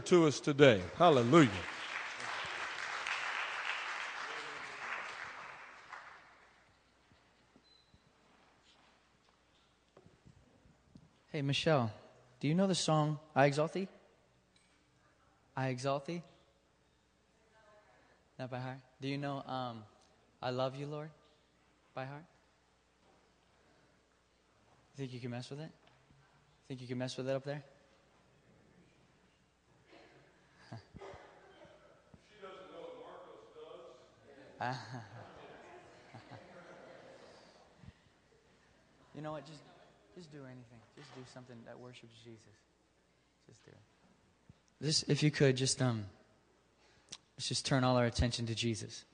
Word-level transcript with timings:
to 0.00 0.26
us 0.26 0.40
today. 0.40 0.80
Hallelujah. 0.96 1.50
Hey, 11.28 11.42
Michelle, 11.42 11.90
do 12.38 12.46
you 12.46 12.54
know 12.54 12.68
the 12.68 12.76
song 12.76 13.18
I 13.34 13.46
Exalt 13.46 13.72
Thee? 13.72 13.88
I 15.56 15.68
Exalt 15.68 16.06
Thee? 16.06 16.22
Not 18.38 18.50
by 18.50 18.58
heart. 18.58 18.78
Do 19.00 19.08
you 19.08 19.18
know 19.18 19.42
um, 19.46 19.82
I 20.40 20.50
Love 20.50 20.76
You, 20.76 20.86
Lord? 20.86 21.10
By 21.94 22.04
heart? 22.04 22.24
Think 24.96 25.12
you 25.12 25.18
can 25.18 25.32
mess 25.32 25.50
with 25.50 25.60
it? 25.60 25.70
Think 26.68 26.80
you 26.80 26.86
can 26.86 26.98
mess 26.98 27.16
with 27.16 27.28
it 27.28 27.32
up 27.32 27.44
there? 27.44 27.64
you 39.14 39.22
know 39.22 39.32
what? 39.32 39.46
Just, 39.46 39.60
just 40.16 40.32
do 40.32 40.38
anything. 40.38 40.80
Just 40.96 41.14
do 41.14 41.20
something 41.32 41.56
that 41.66 41.78
worships 41.78 42.14
Jesus. 42.24 42.40
Just 43.46 43.64
do 43.64 43.70
it. 43.70 44.84
Just, 44.84 45.08
if 45.08 45.22
you 45.22 45.30
could, 45.30 45.56
just 45.56 45.80
um, 45.82 46.06
let's 47.36 47.48
just 47.48 47.66
turn 47.66 47.84
all 47.84 47.96
our 47.96 48.06
attention 48.06 48.46
to 48.46 48.54
Jesus. 48.54 49.04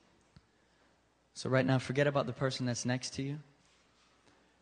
So 1.33 1.49
right 1.49 1.65
now, 1.65 1.79
forget 1.79 2.07
about 2.07 2.27
the 2.27 2.33
person 2.33 2.65
that's 2.65 2.85
next 2.85 3.15
to 3.15 3.23
you. 3.23 3.39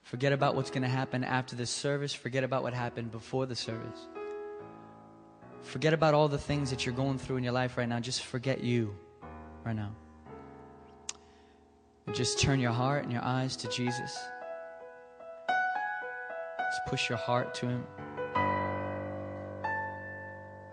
Forget 0.04 0.34
about 0.34 0.56
what's 0.56 0.72
going 0.72 0.84
to 0.84 0.90
happen 0.90 1.24
after 1.24 1.56
the 1.56 1.66
service. 1.66 2.14
Forget 2.14 2.44
about 2.44 2.64
what 2.64 2.74
happened 2.74 3.12
before 3.12 3.46
the 3.46 3.56
service. 3.56 4.08
Forget 5.62 5.94
about 5.94 6.14
all 6.14 6.28
the 6.28 6.38
things 6.38 6.70
that 6.70 6.86
you're 6.86 6.96
going 6.96 7.18
through 7.18 7.38
in 7.38 7.44
your 7.44 7.54
life 7.54 7.78
right 7.78 7.88
now. 7.88 8.00
Just 8.00 8.24
forget 8.24 8.64
you 8.64 8.96
right 9.64 9.76
now. 9.76 9.92
And 12.10 12.16
just 12.16 12.40
turn 12.40 12.60
your 12.60 12.72
heart 12.72 13.04
and 13.04 13.14
your 13.14 13.24
eyes 13.24 13.56
to 13.58 13.68
Jesus. 13.68 14.18
Just 15.48 16.86
push 16.88 17.08
your 17.08 17.20
heart 17.20 17.54
to 17.54 17.68
Him. 17.68 17.86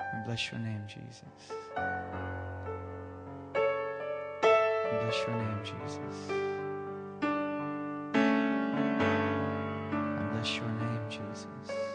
And 0.00 0.24
bless 0.24 0.50
your 0.50 0.60
name, 0.62 0.80
Jesus. 0.88 1.24
And 1.76 1.92
bless 5.02 5.26
your 5.26 5.36
name, 5.36 5.60
Jesus. 5.62 6.30
And 9.92 10.30
bless 10.32 10.56
your 10.56 10.70
name, 10.70 11.10
Jesus. 11.10 11.85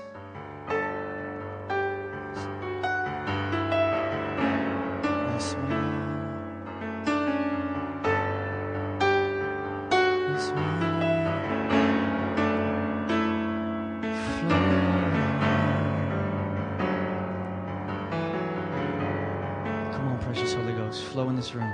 Flow 21.11 21.27
in 21.27 21.35
this 21.35 21.53
room. 21.53 21.69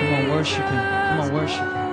Come 0.00 0.14
on, 0.14 0.28
worship 0.28 0.64
Him. 0.64 0.84
Come 1.08 1.20
on, 1.20 1.32
worship 1.32 1.72
Him. 1.72 1.87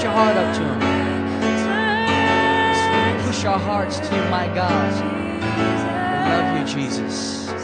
Lift 0.00 0.08
your 0.08 0.18
heart 0.18 0.36
up 0.38 0.56
to 0.56 0.62
Him. 0.64 0.80
Push 3.26 3.44
our 3.44 3.58
hearts 3.58 3.98
to 3.98 4.16
you, 4.16 4.22
my 4.30 4.46
God. 4.54 4.94
We 5.36 6.30
love 6.32 6.56
you, 6.56 6.64
Jesus. 6.74 7.59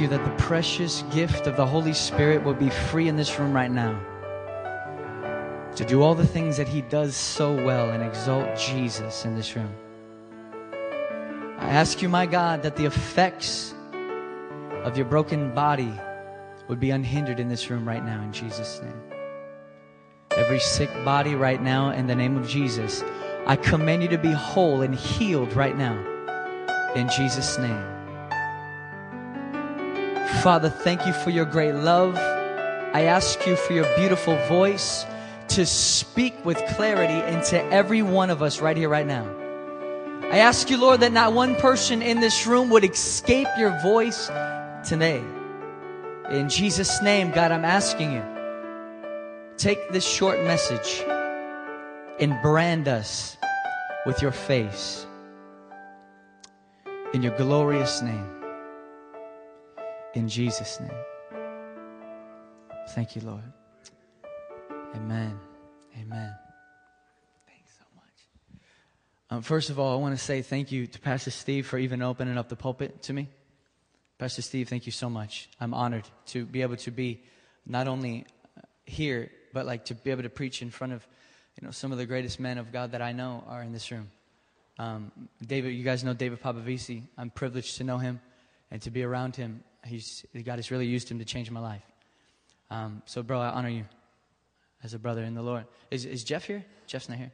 You 0.00 0.08
that 0.08 0.24
the 0.24 0.42
precious 0.42 1.02
gift 1.12 1.46
of 1.46 1.56
the 1.56 1.66
Holy 1.66 1.92
Spirit 1.92 2.42
will 2.42 2.54
be 2.54 2.70
free 2.70 3.08
in 3.08 3.16
this 3.16 3.38
room 3.38 3.52
right 3.52 3.70
now. 3.70 4.00
To 5.76 5.84
do 5.84 6.02
all 6.02 6.14
the 6.14 6.26
things 6.26 6.56
that 6.56 6.66
He 6.66 6.80
does 6.80 7.14
so 7.14 7.54
well 7.54 7.90
and 7.90 8.02
exalt 8.02 8.56
Jesus 8.56 9.24
in 9.24 9.34
this 9.36 9.54
room. 9.54 9.72
I 11.58 11.68
ask 11.68 12.00
you, 12.00 12.08
my 12.08 12.26
God, 12.26 12.62
that 12.62 12.76
the 12.76 12.86
effects 12.86 13.74
of 14.82 14.96
your 14.96 15.06
broken 15.06 15.54
body 15.54 15.92
would 16.68 16.80
be 16.80 16.90
unhindered 16.90 17.38
in 17.38 17.48
this 17.48 17.68
room 17.68 17.86
right 17.86 18.04
now 18.04 18.22
in 18.22 18.32
Jesus' 18.32 18.80
name. 18.82 19.00
Every 20.30 20.60
sick 20.60 20.90
body 21.04 21.34
right 21.34 21.62
now, 21.62 21.90
in 21.90 22.06
the 22.06 22.14
name 22.14 22.36
of 22.36 22.48
Jesus, 22.48 23.04
I 23.46 23.56
command 23.56 24.02
you 24.02 24.08
to 24.08 24.18
be 24.18 24.32
whole 24.32 24.80
and 24.80 24.94
healed 24.94 25.52
right 25.52 25.76
now 25.76 25.98
in 26.94 27.08
Jesus' 27.10 27.58
name. 27.58 27.99
Father, 30.42 30.70
thank 30.70 31.06
you 31.06 31.12
for 31.12 31.28
your 31.28 31.44
great 31.44 31.74
love. 31.74 32.16
I 32.16 33.02
ask 33.02 33.46
you 33.46 33.56
for 33.56 33.74
your 33.74 33.84
beautiful 33.96 34.36
voice 34.46 35.04
to 35.48 35.66
speak 35.66 36.46
with 36.46 36.56
clarity 36.76 37.12
into 37.36 37.62
every 37.64 38.00
one 38.00 38.30
of 38.30 38.40
us 38.40 38.58
right 38.58 38.74
here, 38.74 38.88
right 38.88 39.06
now. 39.06 39.26
I 40.32 40.38
ask 40.38 40.70
you, 40.70 40.78
Lord, 40.78 41.00
that 41.00 41.12
not 41.12 41.34
one 41.34 41.56
person 41.56 42.00
in 42.00 42.20
this 42.20 42.46
room 42.46 42.70
would 42.70 42.84
escape 42.84 43.48
your 43.58 43.78
voice 43.82 44.28
today. 44.82 45.22
In 46.30 46.48
Jesus' 46.48 47.02
name, 47.02 47.32
God, 47.32 47.52
I'm 47.52 47.66
asking 47.66 48.10
you, 48.14 48.24
take 49.58 49.90
this 49.90 50.06
short 50.06 50.42
message 50.44 51.04
and 52.18 52.40
brand 52.40 52.88
us 52.88 53.36
with 54.06 54.22
your 54.22 54.32
face. 54.32 55.04
In 57.12 57.22
your 57.22 57.36
glorious 57.36 58.00
name. 58.00 58.39
In 60.14 60.28
Jesus' 60.28 60.80
name. 60.80 60.90
Thank 62.90 63.14
you, 63.14 63.22
Lord. 63.22 63.44
Amen. 64.96 65.38
Amen. 65.96 66.34
Thanks 67.46 67.72
so 67.78 67.84
much. 67.94 68.60
Um, 69.30 69.42
first 69.42 69.70
of 69.70 69.78
all, 69.78 69.96
I 69.96 70.00
want 70.00 70.18
to 70.18 70.24
say 70.24 70.42
thank 70.42 70.72
you 70.72 70.88
to 70.88 70.98
Pastor 70.98 71.30
Steve 71.30 71.66
for 71.66 71.78
even 71.78 72.02
opening 72.02 72.36
up 72.36 72.48
the 72.48 72.56
pulpit 72.56 73.02
to 73.02 73.12
me. 73.12 73.28
Pastor 74.18 74.42
Steve, 74.42 74.68
thank 74.68 74.84
you 74.84 74.92
so 74.92 75.08
much. 75.08 75.48
I'm 75.60 75.72
honored 75.72 76.08
to 76.26 76.44
be 76.44 76.62
able 76.62 76.76
to 76.76 76.90
be 76.90 77.22
not 77.64 77.86
only 77.86 78.26
here, 78.84 79.30
but 79.52 79.64
like 79.64 79.84
to 79.86 79.94
be 79.94 80.10
able 80.10 80.24
to 80.24 80.28
preach 80.28 80.60
in 80.60 80.70
front 80.70 80.92
of, 80.92 81.06
you 81.60 81.64
know, 81.64 81.70
some 81.70 81.92
of 81.92 81.98
the 81.98 82.06
greatest 82.06 82.40
men 82.40 82.58
of 82.58 82.72
God 82.72 82.92
that 82.92 83.00
I 83.00 83.12
know 83.12 83.44
are 83.46 83.62
in 83.62 83.72
this 83.72 83.90
room. 83.92 84.10
Um, 84.78 85.12
David, 85.46 85.74
you 85.74 85.84
guys 85.84 86.02
know 86.02 86.14
David 86.14 86.42
Papavisi. 86.42 87.02
I'm 87.16 87.30
privileged 87.30 87.76
to 87.76 87.84
know 87.84 87.98
him 87.98 88.20
and 88.70 88.82
to 88.82 88.90
be 88.90 89.04
around 89.04 89.36
him. 89.36 89.62
He's, 89.84 90.24
God 90.44 90.56
has 90.56 90.70
really 90.70 90.86
used 90.86 91.10
him 91.10 91.18
to 91.18 91.24
change 91.24 91.50
my 91.50 91.60
life. 91.60 91.82
Um, 92.70 93.02
so, 93.06 93.22
bro, 93.22 93.40
I 93.40 93.48
honor 93.48 93.68
you 93.68 93.84
as 94.82 94.94
a 94.94 94.98
brother 94.98 95.22
in 95.24 95.34
the 95.34 95.42
Lord. 95.42 95.64
Is, 95.90 96.04
is 96.04 96.24
Jeff 96.24 96.44
here? 96.44 96.64
Jeff's 96.86 97.08
not 97.08 97.18
here. 97.18 97.32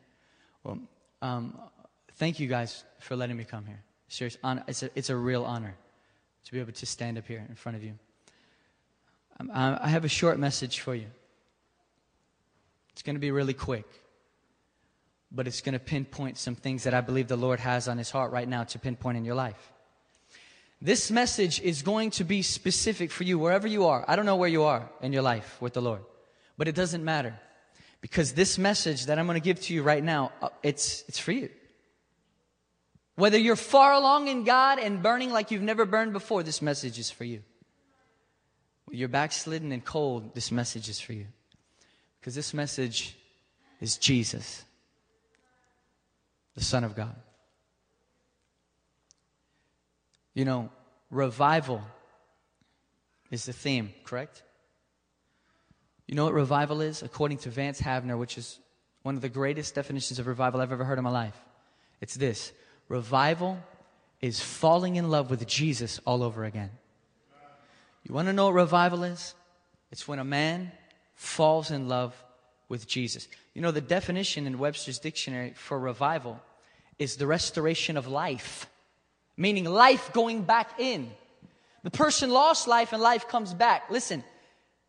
Well, 0.64 0.78
um, 1.22 1.58
thank 2.14 2.40
you 2.40 2.46
guys 2.46 2.84
for 3.00 3.16
letting 3.16 3.36
me 3.36 3.44
come 3.44 3.66
here. 3.66 3.82
Serious 4.08 4.38
honor. 4.42 4.64
It's 4.68 4.82
a, 4.82 4.90
it's 4.94 5.10
a 5.10 5.16
real 5.16 5.44
honor 5.44 5.74
to 6.44 6.52
be 6.52 6.60
able 6.60 6.72
to 6.72 6.86
stand 6.86 7.18
up 7.18 7.26
here 7.26 7.44
in 7.48 7.54
front 7.56 7.76
of 7.76 7.82
you. 7.82 7.98
Um, 9.40 9.50
I 9.52 9.78
I 9.82 9.88
have 9.88 10.04
a 10.04 10.08
short 10.08 10.38
message 10.38 10.80
for 10.80 10.94
you. 10.94 11.06
It's 12.92 13.02
going 13.02 13.16
to 13.16 13.20
be 13.20 13.30
really 13.30 13.52
quick, 13.52 13.84
but 15.30 15.46
it's 15.46 15.60
going 15.60 15.74
to 15.74 15.78
pinpoint 15.78 16.38
some 16.38 16.54
things 16.54 16.84
that 16.84 16.94
I 16.94 17.02
believe 17.02 17.28
the 17.28 17.36
Lord 17.36 17.60
has 17.60 17.88
on 17.88 17.98
his 17.98 18.10
heart 18.10 18.32
right 18.32 18.48
now 18.48 18.64
to 18.64 18.78
pinpoint 18.78 19.18
in 19.18 19.24
your 19.24 19.34
life. 19.34 19.72
This 20.80 21.10
message 21.10 21.60
is 21.60 21.82
going 21.82 22.10
to 22.12 22.24
be 22.24 22.42
specific 22.42 23.10
for 23.10 23.24
you 23.24 23.38
wherever 23.38 23.66
you 23.66 23.86
are. 23.86 24.04
I 24.06 24.16
don't 24.16 24.26
know 24.26 24.36
where 24.36 24.48
you 24.48 24.64
are 24.64 24.88
in 25.00 25.12
your 25.12 25.22
life 25.22 25.56
with 25.60 25.72
the 25.72 25.82
Lord, 25.82 26.02
but 26.58 26.68
it 26.68 26.74
doesn't 26.74 27.04
matter 27.04 27.34
because 28.00 28.34
this 28.34 28.58
message 28.58 29.06
that 29.06 29.18
I'm 29.18 29.26
going 29.26 29.40
to 29.40 29.44
give 29.44 29.60
to 29.62 29.74
you 29.74 29.82
right 29.82 30.04
now, 30.04 30.32
uh, 30.42 30.50
it's, 30.62 31.02
it's 31.08 31.18
for 31.18 31.32
you. 31.32 31.48
Whether 33.14 33.38
you're 33.38 33.56
far 33.56 33.94
along 33.94 34.28
in 34.28 34.44
God 34.44 34.78
and 34.78 35.02
burning 35.02 35.32
like 35.32 35.50
you've 35.50 35.62
never 35.62 35.86
burned 35.86 36.12
before, 36.12 36.42
this 36.42 36.60
message 36.60 36.98
is 36.98 37.10
for 37.10 37.24
you. 37.24 37.42
You're 38.90 39.08
backslidden 39.08 39.72
and 39.72 39.84
cold, 39.84 40.34
this 40.34 40.52
message 40.52 40.88
is 40.88 41.00
for 41.00 41.14
you. 41.14 41.26
Because 42.20 42.34
this 42.34 42.52
message 42.52 43.16
is 43.80 43.96
Jesus, 43.96 44.64
the 46.54 46.62
Son 46.62 46.84
of 46.84 46.94
God. 46.94 47.16
You 50.36 50.44
know, 50.44 50.68
revival 51.10 51.80
is 53.30 53.46
the 53.46 53.54
theme, 53.54 53.94
correct? 54.04 54.42
You 56.06 56.14
know 56.14 56.26
what 56.26 56.34
revival 56.34 56.82
is? 56.82 57.02
According 57.02 57.38
to 57.38 57.48
Vance 57.48 57.80
Havner, 57.80 58.18
which 58.18 58.36
is 58.36 58.58
one 59.02 59.16
of 59.16 59.22
the 59.22 59.30
greatest 59.30 59.74
definitions 59.74 60.18
of 60.18 60.26
revival 60.26 60.60
I've 60.60 60.72
ever 60.72 60.84
heard 60.84 60.98
in 60.98 61.04
my 61.04 61.10
life. 61.10 61.34
It's 62.02 62.14
this 62.16 62.52
revival 62.90 63.58
is 64.20 64.38
falling 64.38 64.96
in 64.96 65.08
love 65.08 65.30
with 65.30 65.46
Jesus 65.46 66.00
all 66.04 66.22
over 66.22 66.44
again. 66.44 66.70
You 68.04 68.14
want 68.14 68.28
to 68.28 68.34
know 68.34 68.44
what 68.44 68.54
revival 68.54 69.04
is? 69.04 69.34
It's 69.90 70.06
when 70.06 70.18
a 70.18 70.24
man 70.24 70.70
falls 71.14 71.70
in 71.70 71.88
love 71.88 72.14
with 72.68 72.86
Jesus. 72.86 73.26
You 73.54 73.62
know, 73.62 73.70
the 73.70 73.80
definition 73.80 74.46
in 74.46 74.58
Webster's 74.58 74.98
dictionary 74.98 75.54
for 75.56 75.78
revival 75.78 76.40
is 76.98 77.16
the 77.16 77.26
restoration 77.26 77.96
of 77.96 78.06
life, 78.06 78.68
meaning 79.36 79.64
life 79.64 80.12
going 80.12 80.42
back 80.42 80.80
in. 80.80 81.10
The 81.82 81.90
person 81.90 82.30
lost 82.30 82.66
life 82.66 82.92
and 82.92 83.02
life 83.02 83.28
comes 83.28 83.54
back. 83.54 83.90
Listen, 83.90 84.24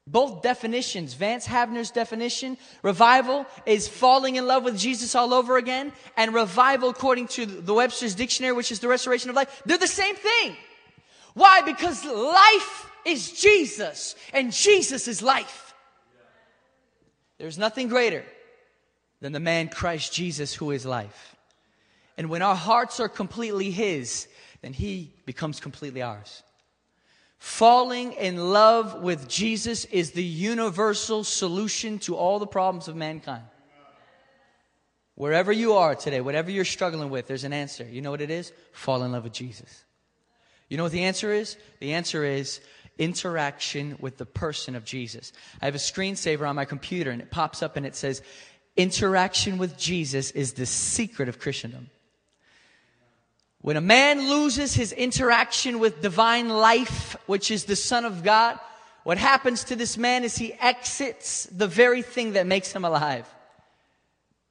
both 0.07 0.41
definitions, 0.41 1.13
Vance 1.13 1.45
Havner's 1.45 1.91
definition, 1.91 2.57
revival 2.81 3.45
is 3.65 3.89
falling 3.89 4.38
in 4.38 4.47
love 4.47 4.63
with 4.63 4.77
Jesus 4.77 5.15
all 5.15 5.33
over 5.33 5.57
again, 5.57 5.91
and 6.15 6.33
revival, 6.33 6.89
according 6.89 7.27
to 7.27 7.45
the 7.45 7.73
Webster's 7.73 8.15
dictionary, 8.15 8.53
which 8.55 8.71
is 8.71 8.79
the 8.79 8.88
restoration 8.88 9.29
of 9.29 9.35
life, 9.35 9.61
they're 9.65 9.77
the 9.77 9.85
same 9.85 10.15
thing. 10.15 10.55
Why? 11.33 11.61
Because 11.61 12.05
life 12.05 12.89
is 13.05 13.33
Jesus, 13.33 14.15
and 14.33 14.53
Jesus 14.53 15.09
is 15.09 15.21
life. 15.21 15.73
There's 17.38 17.57
nothing 17.57 17.89
greater 17.89 18.23
than 19.19 19.33
the 19.33 19.39
man 19.39 19.67
Christ 19.67 20.13
Jesus 20.13 20.53
who 20.53 20.71
is 20.71 20.85
life. 20.85 21.35
And 22.17 22.29
when 22.29 22.41
our 22.41 22.55
hearts 22.55 22.99
are 22.99 23.09
completely 23.09 23.71
His, 23.71 24.27
then 24.62 24.74
He 24.74 25.13
becomes 25.25 25.59
completely 25.59 26.01
ours. 26.01 26.44
Falling 27.38 28.13
in 28.13 28.51
love 28.51 29.01
with 29.01 29.27
Jesus 29.27 29.86
is 29.86 30.12
the 30.12 30.24
universal 30.24 31.24
solution 31.24 32.00
to 32.00 32.15
all 32.15 32.39
the 32.39 32.48
problems 32.48 32.88
of 32.88 32.95
mankind. 32.95 33.44
Wherever 35.15 35.51
you 35.51 35.74
are 35.74 35.95
today, 35.95 36.21
whatever 36.21 36.51
you're 36.51 36.65
struggling 36.65 37.09
with, 37.09 37.27
there's 37.27 37.44
an 37.44 37.54
answer. 37.54 37.83
You 37.83 38.01
know 38.01 38.12
what 38.12 38.21
it 38.21 38.30
is? 38.30 38.51
Fall 38.71 39.04
in 39.04 39.12
love 39.12 39.24
with 39.24 39.33
Jesus. 39.33 39.83
You 40.69 40.77
know 40.77 40.83
what 40.83 40.92
the 40.92 41.06
answer 41.06 41.31
is? 41.31 41.57
The 41.80 41.94
answer 41.94 42.24
is 42.24 42.59
interaction 43.00 43.98
with 44.00 44.18
the 44.18 44.25
person 44.25 44.75
of 44.75 44.83
Jesus. 44.83 45.31
I 45.62 45.65
have 45.65 45.75
a 45.75 45.80
screensaver 45.80 46.48
on 46.48 46.56
my 46.56 46.65
computer 46.65 47.12
and 47.12 47.21
it 47.21 47.31
pops 47.31 47.63
up 47.63 47.77
and 47.77 47.86
it 47.86 47.95
says, 47.95 48.21
Interaction 48.75 49.57
with 49.57 49.75
Jesus 49.77 50.30
is 50.31 50.54
the 50.54 50.65
secret 50.65 51.30
of 51.30 51.39
Christendom. 51.39 51.89
When 53.68 53.75
a 53.75 53.81
man 53.81 54.30
loses 54.30 54.75
his 54.75 54.94
interaction 54.94 55.80
with 55.80 56.02
divine 56.02 56.48
life, 56.48 57.18
which 57.25 57.52
is 57.52 57.66
the 57.66 57.75
Son 57.75 58.06
of 58.06 58.24
God, 58.24 58.58
what 59.04 59.18
happens 59.18 59.66
to 59.66 59.75
this 59.75 59.98
man 59.98 60.24
is 60.24 60.38
he 60.38 60.54
exits 60.54 61.48
the 61.48 61.68
very 61.68 62.02
thing 62.02 62.31
that 62.31 62.48
makes 62.48 62.72
him 62.72 62.86
alive. 62.86 63.28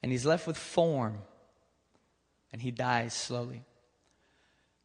And 0.02 0.12
he's 0.12 0.26
left 0.26 0.46
with 0.46 0.58
form. 0.58 1.16
And 2.52 2.60
he 2.60 2.70
dies 2.70 3.14
slowly. 3.14 3.62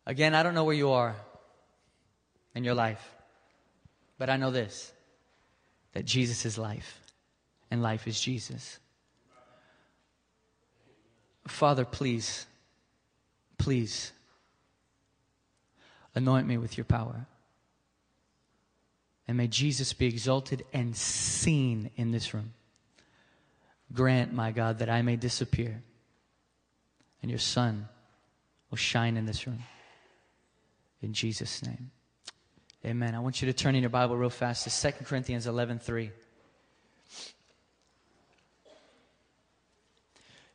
Again, 0.06 0.34
I 0.34 0.44
don't 0.44 0.56
know 0.56 0.64
where 0.64 0.78
you 0.78 0.92
are 0.92 1.18
in 2.56 2.64
your 2.64 2.74
life, 2.74 3.06
but 4.18 4.30
I 4.30 4.38
know 4.38 4.50
this 4.52 4.94
that 5.92 6.06
Jesus 6.06 6.46
is 6.46 6.58
life, 6.58 7.02
and 7.70 7.84
life 7.84 8.08
is 8.08 8.18
Jesus. 8.18 8.80
Father, 11.46 11.84
please, 11.84 12.46
please 13.58 14.14
anoint 16.16 16.48
me 16.48 16.58
with 16.58 16.78
your 16.78 16.86
power. 16.86 17.28
And 19.28 19.38
may 19.38 19.48
Jesus 19.48 19.94
be 19.94 20.08
exalted 20.08 20.66
and 20.74 20.96
seen 20.96 21.92
in 21.96 22.12
this 22.12 22.34
room. 22.34 22.54
Grant, 23.94 24.34
my 24.34 24.52
God, 24.52 24.80
that 24.80 24.90
I 24.90 25.02
may 25.02 25.16
disappear 25.16 25.84
and 27.22 27.30
your 27.30 27.40
Son 27.40 27.88
will 28.70 28.78
shine 28.78 29.18
in 29.18 29.26
this 29.26 29.46
room. 29.46 29.60
In 31.02 31.14
Jesus' 31.14 31.64
name. 31.64 31.92
Amen. 32.86 33.14
I 33.14 33.20
want 33.20 33.42
you 33.42 33.46
to 33.46 33.54
turn 33.54 33.76
in 33.76 33.82
your 33.82 33.90
Bible 33.90 34.18
real 34.18 34.30
fast 34.30 34.64
to 34.64 34.92
2 34.92 35.06
Corinthians 35.06 35.46
11 35.46 35.80
3. 35.80 36.12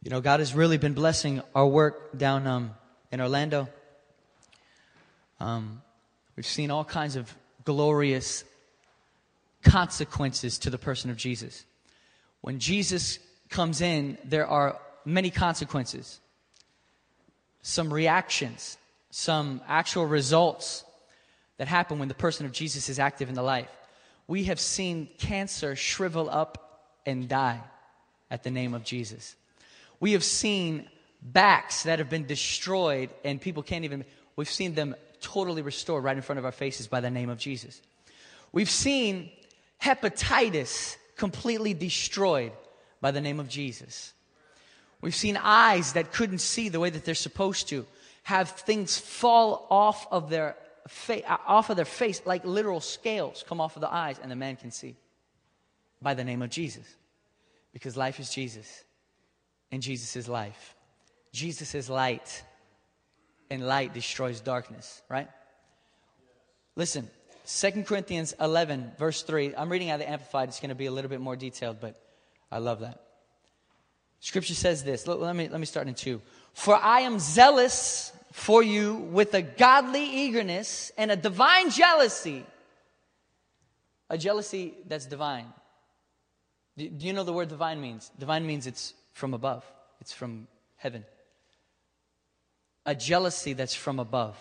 You 0.03 0.11
know, 0.11 0.21
God 0.21 0.41
has 0.41 0.55
really 0.55 0.77
been 0.77 0.95
blessing 0.95 1.43
our 1.55 1.67
work 1.67 2.17
down 2.17 2.47
um, 2.47 2.75
in 3.11 3.21
Orlando. 3.21 3.69
Um, 5.41 5.83
we've 6.37 6.47
seen 6.47 6.71
all 6.71 6.85
kinds 6.85 7.17
of 7.17 7.35
glorious 7.65 8.45
consequences 9.63 10.59
to 10.61 10.71
the 10.71 10.79
person 10.79 11.11
of 11.11 11.17
Jesus. 11.17 11.65
When 12.41 12.59
Jesus 12.59 13.19
comes 13.49 13.81
in, 13.81 14.19
there 14.25 14.47
are 14.47 14.79
many 15.05 15.31
consequences, 15.31 16.21
some 17.63 17.93
reactions, 17.93 18.79
some 19.11 19.61
actual 19.67 20.07
results 20.07 20.85
that 21.59 21.69
happen 21.69 21.99
when 21.99 22.09
the 22.09 22.15
person 22.15 22.47
of 22.47 22.53
Jesus 22.53 22.89
is 22.89 22.99
active 22.99 23.29
in 23.29 23.35
the 23.35 23.43
life. 23.43 23.71
We 24.29 24.45
have 24.45 24.61
seen 24.61 25.09
cancer 25.19 25.77
shrivel 25.77 26.29
up 26.29 26.83
and 27.07 27.29
die 27.29 27.61
at 28.31 28.43
the 28.43 28.51
name 28.51 28.75
of 28.75 28.85
Jesus. 28.85 29.37
We 30.01 30.13
have 30.13 30.25
seen 30.25 30.89
backs 31.23 31.85
that 31.85 31.99
have 31.99 32.11
been 32.11 32.27
destroyed 32.27 33.11
and 33.25 33.41
people 33.41 33.63
can't 33.63 33.85
even, 33.85 34.05
we've 34.35 34.51
seen 34.51 34.75
them 34.75 34.95
totally 35.27 35.61
restored 35.61 36.05
right 36.05 36.17
in 36.17 36.23
front 36.23 36.39
of 36.39 36.45
our 36.45 36.53
faces 36.53 36.87
by 36.87 37.01
the 37.01 37.11
name 37.11 37.29
of 37.29 37.39
Jesus. 37.39 37.83
We've 38.53 38.71
seen 38.71 39.31
hepatitis 39.83 40.97
completely 41.17 41.75
destroyed 41.75 42.53
by 43.01 43.11
the 43.11 43.21
name 43.21 43.41
of 43.41 43.49
Jesus. 43.49 44.13
We've 45.01 45.15
seen 45.15 45.37
eyes 45.37 45.95
that 45.95 46.13
couldn't 46.13 46.39
see 46.39 46.69
the 46.69 46.79
way 46.79 46.91
that 46.91 47.05
they're 47.05 47.17
supposed 47.17 47.69
to 47.71 47.87
have 48.23 48.51
things 48.51 48.99
fall 48.99 49.67
off 49.69 50.07
of 50.13 50.31
their 50.31 50.55
fa- 50.87 51.27
off 51.47 51.71
of 51.71 51.77
their 51.77 51.85
face 51.85 52.23
like 52.25 52.45
literal 52.45 52.81
scales 52.81 53.45
come 53.49 53.61
off 53.61 53.77
of 53.77 53.81
the 53.81 53.93
eyes 53.93 54.21
and 54.23 54.31
the 54.31 54.37
man 54.37 54.55
can 54.55 54.71
see 54.71 54.95
by 56.01 56.15
the 56.15 56.25
name 56.25 56.41
of 56.41 56.51
Jesus. 56.51 56.87
Because 57.73 57.97
life 57.97 58.21
is 58.21 58.31
Jesus 58.31 58.85
and 59.73 59.83
Jesus 59.83 60.15
is 60.15 60.29
life. 60.29 60.77
Jesus 61.33 61.75
is 61.75 61.91
light 61.91 62.45
and 63.51 63.67
light 63.67 63.95
destroys 63.95 64.41
darkness, 64.41 65.03
right? 65.09 65.29
Listen, 66.75 67.09
2 67.47 67.85
Corinthians 67.85 68.35
11, 68.41 68.93
verse 68.99 69.23
3. 69.23 69.55
I'm 69.57 69.71
reading 69.71 69.91
out 69.91 69.95
of 69.95 70.01
the 70.01 70.11
Amplified. 70.11 70.49
It's 70.49 70.61
going 70.61 70.71
to 70.71 70.75
be 70.75 70.87
a 70.87 70.91
little 70.91 71.09
bit 71.09 71.21
more 71.21 71.37
detailed, 71.37 71.81
but 71.81 72.01
I 72.51 72.59
love 72.59 72.81
that. 72.81 73.01
Scripture 74.21 74.55
says 74.55 74.83
this. 74.83 75.07
Let, 75.07 75.21
let 75.21 75.37
me, 75.37 75.49
let 75.49 75.61
me 75.61 75.67
start 75.67 75.87
in 75.87 75.95
2. 75.95 76.21
For 76.53 76.75
I 76.75 77.01
am 77.01 77.19
zealous 77.19 78.13
for 78.33 78.63
you 78.63 78.95
with 78.95 79.35
a 79.35 79.43
godly 79.43 80.05
eagerness 80.05 80.91
and 80.99 81.11
a 81.11 81.17
divine 81.17 81.71
jealousy. 81.71 82.45
A 84.11 84.19
jealousy 84.19 84.75
that's 84.87 85.07
divine. 85.07 85.47
Do, 86.77 86.89
do 86.89 87.07
you 87.07 87.13
know 87.13 87.25
the 87.25 87.33
word 87.33 87.49
divine 87.49 87.81
means? 87.81 88.11
Divine 88.19 88.47
means 88.47 88.67
it's 88.67 88.95
from 89.13 89.33
above, 89.33 89.65
it's 90.01 90.13
from 90.13 90.47
heaven 90.77 91.05
a 92.87 92.95
jealousy 92.95 93.53
that's 93.53 93.75
from 93.75 93.99
above. 93.99 94.39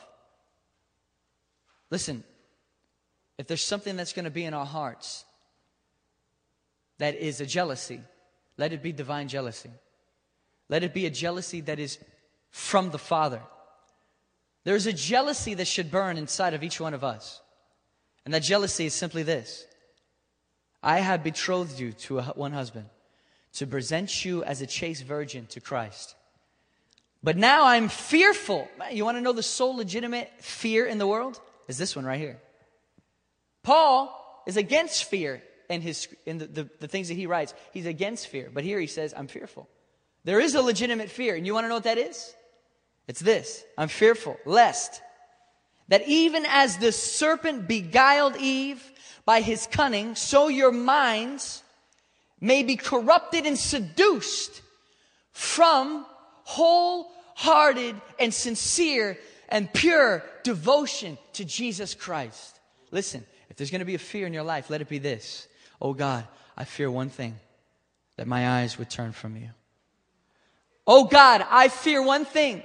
Listen, 1.89 2.23
if 3.37 3.47
there's 3.47 3.65
something 3.65 3.95
that's 3.97 4.13
going 4.13 4.25
to 4.25 4.31
be 4.31 4.45
in 4.45 4.53
our 4.53 4.65
hearts 4.65 5.25
that 6.99 7.15
is 7.15 7.41
a 7.41 7.45
jealousy, 7.45 7.99
let 8.57 8.71
it 8.71 8.81
be 8.81 8.91
divine 8.91 9.27
jealousy. 9.27 9.71
Let 10.69 10.83
it 10.83 10.93
be 10.93 11.05
a 11.05 11.09
jealousy 11.09 11.61
that 11.61 11.79
is 11.79 11.97
from 12.49 12.91
the 12.91 12.97
Father. 12.97 13.41
There's 14.63 14.87
a 14.87 14.93
jealousy 14.93 15.55
that 15.55 15.67
should 15.67 15.91
burn 15.91 16.17
inside 16.17 16.53
of 16.53 16.63
each 16.63 16.79
one 16.79 16.93
of 16.93 17.03
us. 17.03 17.41
And 18.23 18.33
that 18.33 18.43
jealousy 18.43 18.85
is 18.85 18.93
simply 18.93 19.23
this 19.23 19.65
I 20.81 20.99
have 20.99 21.23
betrothed 21.23 21.79
you 21.79 21.93
to 21.93 22.19
a, 22.19 22.23
one 22.35 22.53
husband 22.53 22.85
to 23.53 23.67
present 23.67 24.25
you 24.25 24.43
as 24.43 24.61
a 24.61 24.67
chaste 24.67 25.03
virgin 25.03 25.45
to 25.47 25.59
Christ. 25.59 26.15
But 27.25 27.37
now 27.37 27.65
I'm 27.65 27.89
fearful. 27.89 28.67
You 28.91 29.03
want 29.03 29.17
to 29.17 29.21
know 29.21 29.33
the 29.33 29.41
sole 29.41 29.75
legitimate 29.75 30.31
fear 30.41 30.85
in 30.85 30.99
the 30.99 31.07
world? 31.07 31.41
Is 31.67 31.79
this 31.79 31.95
one 31.95 32.05
right 32.05 32.19
here. 32.19 32.39
Paul 33.63 34.43
is 34.45 34.57
against 34.57 35.05
fear 35.05 35.41
in, 35.67 35.81
his, 35.81 36.07
in 36.27 36.37
the, 36.37 36.45
the, 36.45 36.69
the 36.81 36.87
things 36.87 37.07
that 37.07 37.15
he 37.15 37.25
writes. 37.25 37.55
He's 37.73 37.87
against 37.87 38.27
fear. 38.27 38.51
But 38.53 38.63
here 38.63 38.79
he 38.79 38.85
says, 38.85 39.11
I'm 39.17 39.25
fearful. 39.25 39.67
There 40.23 40.39
is 40.39 40.53
a 40.53 40.61
legitimate 40.61 41.09
fear. 41.09 41.33
And 41.33 41.47
you 41.47 41.55
want 41.55 41.63
to 41.63 41.69
know 41.69 41.73
what 41.73 41.85
that 41.85 41.97
is? 41.97 42.35
It's 43.07 43.21
this 43.21 43.63
I'm 43.75 43.87
fearful, 43.87 44.37
lest 44.45 45.01
that 45.87 46.07
even 46.07 46.45
as 46.47 46.77
the 46.77 46.91
serpent 46.91 47.67
beguiled 47.67 48.37
Eve 48.37 48.83
by 49.25 49.41
his 49.41 49.65
cunning, 49.65 50.13
so 50.13 50.47
your 50.47 50.71
minds 50.71 51.63
may 52.39 52.61
be 52.61 52.75
corrupted 52.75 53.47
and 53.47 53.57
seduced 53.57 54.61
from 55.31 56.05
wholehearted 57.35 57.95
and 58.19 58.33
sincere 58.33 59.17
and 59.49 59.71
pure 59.71 60.23
devotion 60.43 61.17
to 61.33 61.45
Jesus 61.45 61.93
Christ. 61.93 62.59
Listen, 62.91 63.23
if 63.49 63.57
there's 63.57 63.71
going 63.71 63.79
to 63.79 63.85
be 63.85 63.95
a 63.95 63.99
fear 63.99 64.25
in 64.25 64.33
your 64.33 64.43
life, 64.43 64.69
let 64.69 64.81
it 64.81 64.89
be 64.89 64.97
this. 64.97 65.47
Oh 65.81 65.93
God, 65.93 66.27
I 66.57 66.63
fear 66.63 66.89
one 66.89 67.09
thing 67.09 67.35
that 68.17 68.27
my 68.27 68.61
eyes 68.61 68.79
would 68.79 68.89
turn 68.89 69.11
from 69.11 69.35
you. 69.35 69.49
Oh 70.87 71.05
God, 71.05 71.45
I 71.49 71.67
fear 71.67 72.01
one 72.01 72.25
thing 72.25 72.63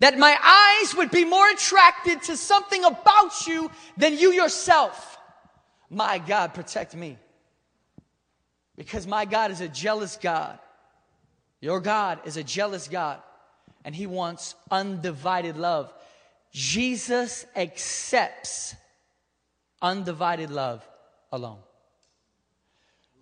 that 0.00 0.18
my 0.18 0.36
eyes 0.42 0.94
would 0.94 1.10
be 1.10 1.24
more 1.24 1.48
attracted 1.50 2.22
to 2.24 2.36
something 2.36 2.84
about 2.84 3.46
you 3.46 3.70
than 3.96 4.16
you 4.16 4.32
yourself. 4.32 5.18
My 5.90 6.18
God, 6.18 6.54
protect 6.54 6.94
me. 6.94 7.18
Because 8.76 9.06
my 9.06 9.24
God 9.24 9.50
is 9.50 9.60
a 9.60 9.68
jealous 9.68 10.16
God. 10.16 10.58
Your 11.60 11.80
God 11.80 12.20
is 12.24 12.36
a 12.36 12.44
jealous 12.44 12.86
God, 12.86 13.20
and 13.88 13.96
He 13.96 14.06
wants 14.06 14.54
undivided 14.70 15.56
love. 15.56 15.90
Jesus 16.52 17.46
accepts 17.56 18.76
undivided 19.80 20.50
love 20.50 20.86
alone. 21.32 21.60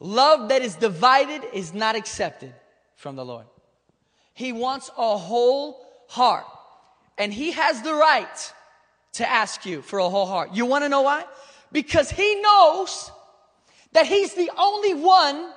Love 0.00 0.48
that 0.48 0.62
is 0.62 0.74
divided 0.74 1.42
is 1.52 1.72
not 1.72 1.94
accepted 1.94 2.52
from 2.96 3.14
the 3.14 3.24
Lord. 3.24 3.46
He 4.34 4.50
wants 4.50 4.90
a 4.98 5.16
whole 5.16 5.86
heart. 6.08 6.46
And 7.16 7.32
he 7.32 7.52
has 7.52 7.82
the 7.82 7.94
right 7.94 8.52
to 9.12 9.30
ask 9.30 9.66
you 9.66 9.82
for 9.82 10.00
a 10.00 10.08
whole 10.08 10.26
heart. 10.26 10.52
You 10.52 10.66
want 10.66 10.82
to 10.82 10.88
know 10.88 11.02
why? 11.02 11.26
Because 11.70 12.10
he 12.10 12.42
knows 12.42 13.12
that 13.92 14.08
he's 14.08 14.34
the 14.34 14.50
only 14.58 14.94
one 14.94 15.48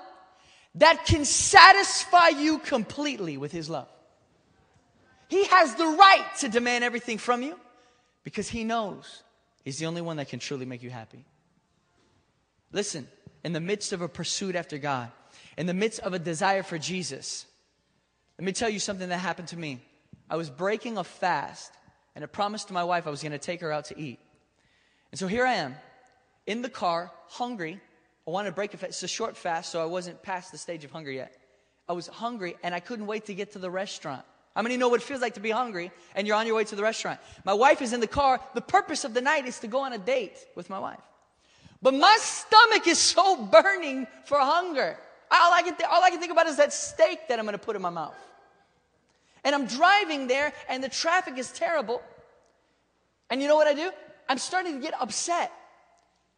that 0.75 1.07
can 1.07 1.25
satisfy 1.25 2.27
you 2.27 2.59
completely 2.59 3.37
with 3.37 3.51
his 3.51 3.71
love. 3.71 3.87
He 5.29 5.45
has 5.45 5.75
the 5.75 5.85
right 5.85 6.25
to 6.39 6.49
demand 6.49 6.83
everything 6.83 7.19
from 7.19 7.43
you 7.43 7.57
because 8.23 8.49
he 8.49 8.63
knows 8.63 9.23
he's 9.63 9.77
the 9.77 9.85
only 9.85 10.01
one 10.01 10.17
that 10.17 10.27
can 10.27 10.39
truly 10.39 10.65
make 10.65 10.83
you 10.83 10.89
happy. 10.89 11.23
Listen, 12.71 13.07
in 13.43 13.53
the 13.53 13.59
midst 13.59 13.93
of 13.93 14.01
a 14.01 14.09
pursuit 14.09 14.55
after 14.55 14.77
God, 14.77 15.11
in 15.55 15.67
the 15.67 15.73
midst 15.73 15.99
of 16.01 16.13
a 16.13 16.19
desire 16.19 16.63
for 16.63 16.77
Jesus, 16.77 17.45
let 18.37 18.45
me 18.45 18.51
tell 18.51 18.69
you 18.69 18.79
something 18.79 19.09
that 19.09 19.17
happened 19.17 19.49
to 19.49 19.57
me. 19.57 19.81
I 20.29 20.35
was 20.35 20.49
breaking 20.49 20.97
a 20.97 21.03
fast, 21.03 21.71
and 22.15 22.23
I 22.23 22.27
promised 22.27 22.67
to 22.67 22.73
my 22.73 22.83
wife 22.83 23.05
I 23.05 23.09
was 23.09 23.21
going 23.21 23.31
to 23.31 23.37
take 23.37 23.61
her 23.61 23.71
out 23.71 23.85
to 23.85 23.99
eat. 23.99 24.19
And 25.11 25.19
so 25.19 25.27
here 25.27 25.45
I 25.45 25.55
am 25.55 25.75
in 26.47 26.61
the 26.61 26.69
car, 26.69 27.11
hungry. 27.27 27.79
I 28.27 28.31
wanted 28.31 28.49
to 28.49 28.55
break 28.55 28.73
a 28.73 28.77
fast. 28.77 28.89
It's 28.89 29.03
a 29.03 29.07
short 29.07 29.37
fast, 29.37 29.71
so 29.71 29.81
I 29.81 29.85
wasn't 29.85 30.23
past 30.23 30.51
the 30.51 30.57
stage 30.57 30.83
of 30.83 30.91
hunger 30.91 31.11
yet. 31.11 31.35
I 31.87 31.93
was 31.93 32.07
hungry, 32.07 32.55
and 32.63 32.73
I 32.73 32.79
couldn't 32.79 33.05
wait 33.05 33.25
to 33.25 33.35
get 33.35 33.53
to 33.53 33.59
the 33.59 33.69
restaurant. 33.69 34.23
How 34.55 34.61
many 34.61 34.77
know 34.77 34.89
what 34.89 35.01
it 35.01 35.03
feels 35.03 35.21
like 35.21 35.35
to 35.35 35.39
be 35.39 35.51
hungry 35.51 35.91
and 36.15 36.27
you're 36.27 36.35
on 36.35 36.47
your 36.47 36.55
way 36.55 36.63
to 36.65 36.75
the 36.75 36.83
restaurant? 36.83 37.19
My 37.45 37.53
wife 37.53 37.81
is 37.81 37.93
in 37.93 37.99
the 37.99 38.07
car. 38.07 38.39
The 38.55 38.61
purpose 38.61 39.05
of 39.05 39.13
the 39.13 39.21
night 39.21 39.45
is 39.45 39.59
to 39.59 39.67
go 39.67 39.79
on 39.79 39.93
a 39.93 39.97
date 39.97 40.37
with 40.55 40.69
my 40.69 40.79
wife. 40.79 40.99
But 41.81 41.93
my 41.93 42.17
stomach 42.19 42.87
is 42.87 42.97
so 42.97 43.45
burning 43.45 44.07
for 44.25 44.37
hunger. 44.39 44.97
All 45.31 45.53
I 45.53 45.61
can, 45.61 45.75
th- 45.75 45.87
all 45.89 46.03
I 46.03 46.09
can 46.09 46.19
think 46.19 46.31
about 46.31 46.47
is 46.47 46.57
that 46.57 46.73
steak 46.73 47.27
that 47.29 47.39
I'm 47.39 47.45
going 47.45 47.57
to 47.57 47.63
put 47.63 47.75
in 47.75 47.81
my 47.81 47.91
mouth. 47.91 48.15
And 49.43 49.55
I'm 49.55 49.67
driving 49.67 50.27
there, 50.27 50.51
and 50.67 50.83
the 50.83 50.89
traffic 50.89 51.37
is 51.37 51.51
terrible. 51.51 52.01
And 53.29 53.41
you 53.41 53.47
know 53.47 53.55
what 53.55 53.67
I 53.67 53.73
do? 53.73 53.91
I'm 54.27 54.39
starting 54.39 54.75
to 54.75 54.81
get 54.81 54.93
upset. 54.99 55.53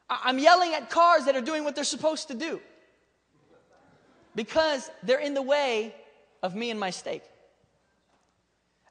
I- 0.09 0.21
I'm 0.25 0.37
yelling 0.37 0.73
at 0.73 0.89
cars 0.89 1.25
that 1.25 1.35
are 1.35 1.41
doing 1.41 1.63
what 1.63 1.73
they're 1.73 1.83
supposed 1.83 2.27
to 2.27 2.35
do 2.35 2.61
because 4.35 4.91
they're 5.03 5.19
in 5.19 5.33
the 5.33 5.41
way 5.41 5.95
of 6.43 6.55
me 6.55 6.69
and 6.69 6.79
my 6.79 6.89
steak. 6.89 7.23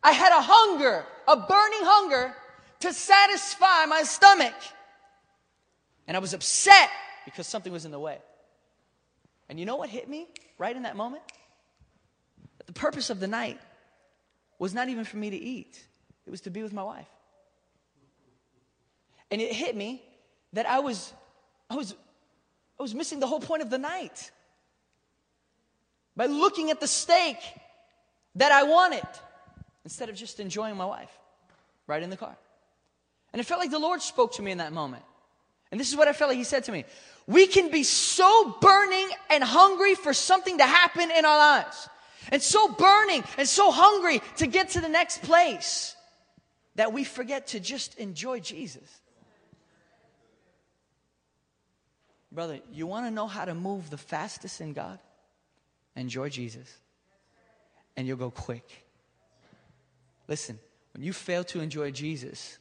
I 0.02 0.12
had 0.12 0.32
a 0.32 0.40
hunger, 0.42 1.04
a 1.28 1.36
burning 1.36 1.80
hunger 1.82 2.34
to 2.80 2.92
satisfy 2.92 3.84
my 3.86 4.02
stomach. 4.02 4.54
And 6.06 6.16
I 6.16 6.20
was 6.20 6.34
upset 6.34 6.90
because 7.24 7.46
something 7.46 7.72
was 7.72 7.84
in 7.84 7.90
the 7.90 7.98
way. 7.98 8.18
And 9.48 9.60
you 9.60 9.66
know 9.66 9.76
what 9.76 9.90
hit 9.90 10.08
me 10.08 10.26
right 10.58 10.74
in 10.74 10.84
that 10.84 10.96
moment? 10.96 11.22
That 12.58 12.66
the 12.66 12.72
purpose 12.72 13.10
of 13.10 13.20
the 13.20 13.28
night 13.28 13.60
was 14.58 14.74
not 14.74 14.88
even 14.88 15.04
for 15.04 15.16
me 15.16 15.30
to 15.30 15.36
eat, 15.36 15.82
it 16.26 16.30
was 16.30 16.42
to 16.42 16.50
be 16.50 16.62
with 16.62 16.72
my 16.72 16.82
wife. 16.82 17.08
And 19.30 19.40
it 19.40 19.52
hit 19.52 19.76
me 19.76 20.02
that 20.52 20.66
I 20.66 20.80
was, 20.80 21.12
I 21.68 21.76
was, 21.76 21.94
I 22.78 22.82
was 22.82 22.94
missing 22.94 23.20
the 23.20 23.26
whole 23.26 23.40
point 23.40 23.62
of 23.62 23.70
the 23.70 23.78
night 23.78 24.30
by 26.16 26.26
looking 26.26 26.70
at 26.70 26.80
the 26.80 26.88
steak 26.88 27.36
that 28.34 28.52
I 28.52 28.64
wanted 28.64 29.06
instead 29.90 30.08
of 30.08 30.14
just 30.14 30.38
enjoying 30.38 30.76
my 30.76 30.84
wife 30.84 31.10
right 31.88 32.00
in 32.00 32.10
the 32.10 32.16
car. 32.16 32.36
And 33.32 33.40
it 33.40 33.44
felt 33.44 33.58
like 33.58 33.72
the 33.72 33.78
Lord 33.80 34.00
spoke 34.00 34.34
to 34.34 34.42
me 34.42 34.52
in 34.52 34.58
that 34.58 34.72
moment. 34.72 35.02
And 35.72 35.80
this 35.80 35.90
is 35.90 35.96
what 35.96 36.06
I 36.06 36.12
felt 36.12 36.28
like 36.28 36.38
He 36.38 36.44
said 36.44 36.62
to 36.64 36.72
me. 36.72 36.84
We 37.26 37.48
can 37.48 37.72
be 37.72 37.82
so 37.82 38.56
burning 38.60 39.08
and 39.30 39.42
hungry 39.42 39.96
for 39.96 40.14
something 40.14 40.58
to 40.58 40.64
happen 40.64 41.10
in 41.10 41.24
our 41.24 41.36
lives, 41.36 41.88
and 42.30 42.40
so 42.40 42.68
burning 42.68 43.24
and 43.36 43.48
so 43.48 43.72
hungry 43.72 44.22
to 44.36 44.46
get 44.46 44.70
to 44.70 44.80
the 44.80 44.88
next 44.88 45.22
place 45.22 45.96
that 46.76 46.92
we 46.92 47.02
forget 47.02 47.48
to 47.48 47.58
just 47.58 47.98
enjoy 47.98 48.38
Jesus. 48.38 49.00
Brother, 52.30 52.60
you 52.72 52.86
want 52.86 53.06
to 53.06 53.10
know 53.10 53.26
how 53.26 53.44
to 53.44 53.54
move 53.54 53.90
the 53.90 53.98
fastest 53.98 54.60
in 54.60 54.72
God? 54.72 55.00
Enjoy 55.96 56.28
Jesus. 56.28 56.72
And 57.96 58.06
you'll 58.06 58.16
go 58.16 58.30
quick. 58.30 58.86
Listen, 60.30 60.60
when 60.94 61.02
you 61.02 61.12
fail 61.12 61.42
to 61.44 61.60
enjoy 61.60 61.90
Jesus, 61.90 62.56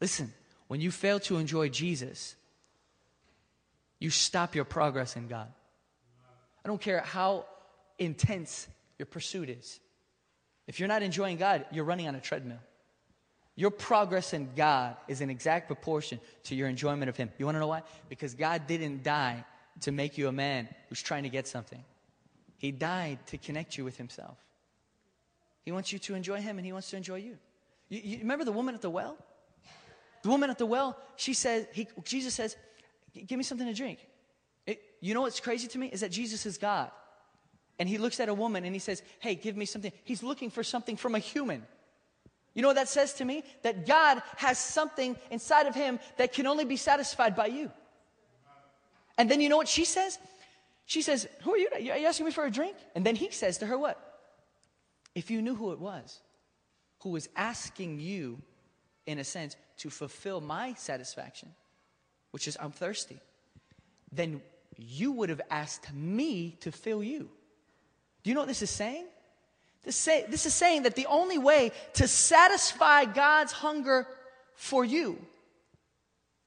listen, 0.00 0.32
when 0.68 0.80
you 0.80 0.92
fail 0.92 1.18
to 1.20 1.36
enjoy 1.36 1.68
Jesus, 1.68 2.36
you 3.98 4.08
stop 4.08 4.54
your 4.54 4.64
progress 4.64 5.16
in 5.16 5.26
God. 5.26 5.48
I 6.64 6.68
don't 6.68 6.80
care 6.80 7.00
how 7.00 7.44
intense 7.98 8.68
your 8.98 9.06
pursuit 9.06 9.50
is. 9.50 9.80
If 10.68 10.78
you're 10.78 10.88
not 10.88 11.02
enjoying 11.02 11.38
God, 11.38 11.66
you're 11.72 11.84
running 11.84 12.06
on 12.06 12.14
a 12.14 12.20
treadmill. 12.20 12.60
Your 13.56 13.70
progress 13.72 14.32
in 14.32 14.50
God 14.54 14.96
is 15.08 15.20
in 15.20 15.30
exact 15.30 15.66
proportion 15.66 16.20
to 16.44 16.54
your 16.54 16.68
enjoyment 16.68 17.08
of 17.08 17.16
Him. 17.16 17.30
You 17.38 17.46
want 17.46 17.56
to 17.56 17.60
know 17.60 17.66
why? 17.66 17.82
Because 18.08 18.34
God 18.34 18.68
didn't 18.68 19.02
die 19.02 19.44
to 19.80 19.90
make 19.90 20.18
you 20.18 20.28
a 20.28 20.32
man 20.32 20.68
who's 20.88 21.02
trying 21.02 21.24
to 21.24 21.28
get 21.28 21.48
something, 21.48 21.82
He 22.58 22.70
died 22.70 23.18
to 23.26 23.38
connect 23.38 23.76
you 23.76 23.84
with 23.84 23.96
Himself. 23.96 24.36
He 25.68 25.72
wants 25.72 25.92
you 25.92 25.98
to 25.98 26.14
enjoy 26.14 26.40
Him 26.40 26.56
and 26.56 26.64
He 26.64 26.72
wants 26.72 26.88
to 26.88 26.96
enjoy 26.96 27.16
you. 27.16 27.36
You, 27.90 28.00
you 28.02 28.18
remember 28.20 28.42
the 28.42 28.52
woman 28.52 28.74
at 28.74 28.80
the 28.80 28.88
well? 28.88 29.18
The 30.22 30.30
woman 30.30 30.48
at 30.48 30.56
the 30.56 30.64
well, 30.64 30.96
she 31.16 31.34
says, 31.34 31.66
he, 31.74 31.86
Jesus 32.04 32.32
says, 32.32 32.56
Give 33.12 33.36
me 33.36 33.44
something 33.44 33.66
to 33.66 33.74
drink. 33.74 33.98
It, 34.66 34.80
you 35.02 35.12
know 35.12 35.20
what's 35.20 35.40
crazy 35.40 35.68
to 35.68 35.78
me? 35.78 35.88
Is 35.88 36.00
that 36.00 36.10
Jesus 36.10 36.46
is 36.46 36.56
God. 36.56 36.90
And 37.78 37.86
he 37.86 37.98
looks 37.98 38.18
at 38.18 38.30
a 38.30 38.34
woman 38.34 38.64
and 38.64 38.74
he 38.74 38.78
says, 38.78 39.02
Hey, 39.18 39.34
give 39.34 39.58
me 39.58 39.66
something. 39.66 39.92
He's 40.04 40.22
looking 40.22 40.48
for 40.48 40.64
something 40.64 40.96
from 40.96 41.14
a 41.14 41.18
human. 41.18 41.66
You 42.54 42.62
know 42.62 42.68
what 42.68 42.76
that 42.76 42.88
says 42.88 43.12
to 43.14 43.26
me? 43.26 43.44
That 43.62 43.86
God 43.86 44.22
has 44.36 44.58
something 44.58 45.18
inside 45.30 45.66
of 45.66 45.74
him 45.74 46.00
that 46.16 46.32
can 46.32 46.46
only 46.46 46.64
be 46.64 46.78
satisfied 46.78 47.36
by 47.36 47.48
you. 47.48 47.70
And 49.18 49.30
then 49.30 49.42
you 49.42 49.50
know 49.50 49.58
what 49.58 49.68
she 49.68 49.84
says? 49.84 50.18
She 50.86 51.02
says, 51.02 51.28
Who 51.42 51.52
are 51.52 51.58
you? 51.58 51.68
Are 51.74 51.78
you 51.78 52.06
asking 52.06 52.24
me 52.24 52.32
for 52.32 52.46
a 52.46 52.50
drink? 52.50 52.74
And 52.94 53.04
then 53.04 53.16
he 53.16 53.30
says 53.32 53.58
to 53.58 53.66
her, 53.66 53.76
What? 53.76 54.07
If 55.18 55.32
you 55.32 55.42
knew 55.42 55.56
who 55.56 55.72
it 55.72 55.80
was, 55.80 56.20
who 57.02 57.08
was 57.08 57.28
asking 57.34 57.98
you, 57.98 58.40
in 59.04 59.18
a 59.18 59.24
sense, 59.24 59.56
to 59.78 59.90
fulfill 59.90 60.40
my 60.40 60.74
satisfaction, 60.74 61.48
which 62.30 62.46
is 62.46 62.56
I'm 62.60 62.70
thirsty, 62.70 63.18
then 64.12 64.40
you 64.76 65.10
would 65.10 65.28
have 65.30 65.40
asked 65.50 65.92
me 65.92 66.56
to 66.60 66.70
fill 66.70 67.02
you. 67.02 67.28
Do 68.22 68.30
you 68.30 68.34
know 68.34 68.42
what 68.42 68.46
this 68.46 68.62
is 68.62 68.70
saying? 68.70 69.06
This, 69.82 69.96
say, 69.96 70.24
this 70.28 70.46
is 70.46 70.54
saying 70.54 70.84
that 70.84 70.94
the 70.94 71.06
only 71.06 71.38
way 71.38 71.72
to 71.94 72.06
satisfy 72.06 73.04
God's 73.04 73.50
hunger 73.50 74.06
for 74.54 74.84
you 74.84 75.18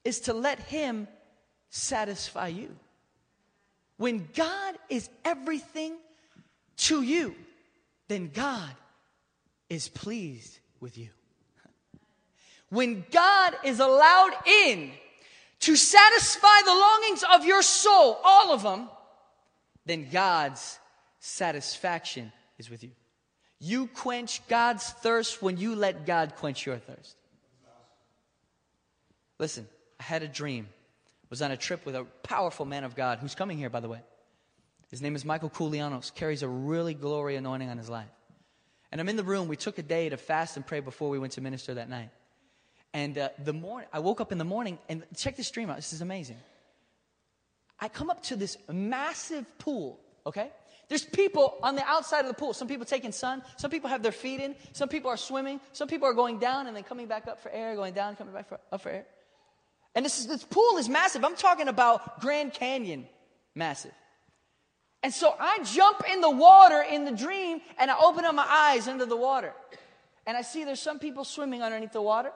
is 0.05 0.21
to 0.21 0.33
let 0.33 0.59
Him 0.59 1.09
satisfy 1.71 2.47
you. 2.47 2.73
When 3.97 4.29
God 4.33 4.75
is 4.87 5.09
everything 5.25 5.97
to 6.77 7.01
you, 7.01 7.35
then 8.11 8.29
God 8.33 8.75
is 9.69 9.87
pleased 9.87 10.59
with 10.81 10.97
you. 10.97 11.07
When 12.69 13.05
God 13.09 13.55
is 13.63 13.79
allowed 13.79 14.31
in 14.45 14.91
to 15.61 15.75
satisfy 15.77 16.61
the 16.65 16.73
longings 16.73 17.23
of 17.33 17.45
your 17.45 17.61
soul, 17.61 18.19
all 18.23 18.53
of 18.53 18.63
them, 18.63 18.89
then 19.85 20.09
God's 20.11 20.77
satisfaction 21.19 22.33
is 22.57 22.69
with 22.69 22.83
you. 22.83 22.91
You 23.59 23.87
quench 23.87 24.45
God's 24.49 24.89
thirst 24.89 25.41
when 25.41 25.55
you 25.57 25.75
let 25.75 26.05
God 26.05 26.35
quench 26.35 26.65
your 26.65 26.77
thirst. 26.77 27.15
Listen, 29.39 29.67
I 29.99 30.03
had 30.03 30.21
a 30.23 30.27
dream. 30.27 30.67
I 30.69 31.27
Was 31.29 31.41
on 31.41 31.51
a 31.51 31.57
trip 31.57 31.85
with 31.85 31.95
a 31.95 32.03
powerful 32.23 32.65
man 32.65 32.83
of 32.83 32.93
God 32.93 33.19
who's 33.19 33.35
coming 33.35 33.57
here, 33.57 33.69
by 33.69 33.79
the 33.79 33.87
way. 33.87 34.01
His 34.91 35.01
name 35.01 35.15
is 35.15 35.23
Michael 35.23 35.49
Koulianos. 35.49 36.13
Carries 36.13 36.43
a 36.43 36.47
really 36.47 36.93
glory 36.93 37.37
anointing 37.37 37.69
on 37.69 37.77
his 37.77 37.89
life. 37.89 38.09
And 38.91 38.99
I'm 38.99 39.07
in 39.07 39.15
the 39.15 39.23
room. 39.23 39.47
We 39.47 39.55
took 39.55 39.77
a 39.77 39.83
day 39.83 40.09
to 40.09 40.17
fast 40.17 40.57
and 40.57 40.67
pray 40.67 40.81
before 40.81 41.09
we 41.09 41.17
went 41.17 41.33
to 41.33 41.41
minister 41.41 41.75
that 41.75 41.89
night. 41.89 42.09
And 42.93 43.17
uh, 43.17 43.29
the 43.41 43.53
morning, 43.53 43.87
I 43.93 43.99
woke 43.99 44.19
up 44.19 44.33
in 44.33 44.37
the 44.37 44.43
morning 44.43 44.77
and 44.89 45.03
check 45.15 45.37
this 45.37 45.47
stream 45.47 45.69
out. 45.69 45.77
This 45.77 45.93
is 45.93 46.01
amazing. 46.01 46.37
I 47.79 47.87
come 47.87 48.09
up 48.09 48.21
to 48.23 48.35
this 48.35 48.57
massive 48.69 49.45
pool, 49.57 50.01
okay? 50.25 50.51
There's 50.89 51.05
people 51.05 51.57
on 51.63 51.75
the 51.75 51.85
outside 51.85 52.19
of 52.19 52.27
the 52.27 52.33
pool. 52.33 52.53
Some 52.53 52.67
people 52.67 52.85
taking 52.85 53.13
sun. 53.13 53.43
Some 53.55 53.71
people 53.71 53.89
have 53.89 54.03
their 54.03 54.11
feet 54.11 54.41
in. 54.41 54.55
Some 54.73 54.89
people 54.89 55.09
are 55.09 55.15
swimming. 55.15 55.61
Some 55.71 55.87
people 55.87 56.05
are 56.09 56.13
going 56.13 56.37
down 56.37 56.67
and 56.67 56.75
then 56.75 56.83
coming 56.83 57.07
back 57.07 57.29
up 57.29 57.41
for 57.41 57.49
air, 57.49 57.75
going 57.77 57.93
down, 57.93 58.17
coming 58.17 58.33
back 58.33 58.49
for, 58.49 58.59
up 58.73 58.81
for 58.81 58.89
air. 58.89 59.05
And 59.95 60.03
this, 60.03 60.19
is, 60.19 60.27
this 60.27 60.43
pool 60.43 60.77
is 60.77 60.89
massive. 60.89 61.23
I'm 61.23 61.37
talking 61.37 61.69
about 61.69 62.19
Grand 62.19 62.53
Canyon 62.53 63.07
massive. 63.55 63.93
And 65.03 65.13
so 65.13 65.35
I 65.39 65.59
jump 65.63 66.03
in 66.11 66.21
the 66.21 66.29
water 66.29 66.81
in 66.81 67.05
the 67.05 67.11
dream 67.11 67.61
and 67.79 67.89
I 67.89 67.95
open 67.99 68.23
up 68.23 68.35
my 68.35 68.45
eyes 68.47 68.87
under 68.87 69.05
the 69.05 69.17
water. 69.17 69.53
And 70.27 70.37
I 70.37 70.43
see 70.43 70.63
there's 70.63 70.79
some 70.79 70.99
people 70.99 71.23
swimming 71.23 71.63
underneath 71.63 71.93
the 71.93 72.01
water. 72.01 72.31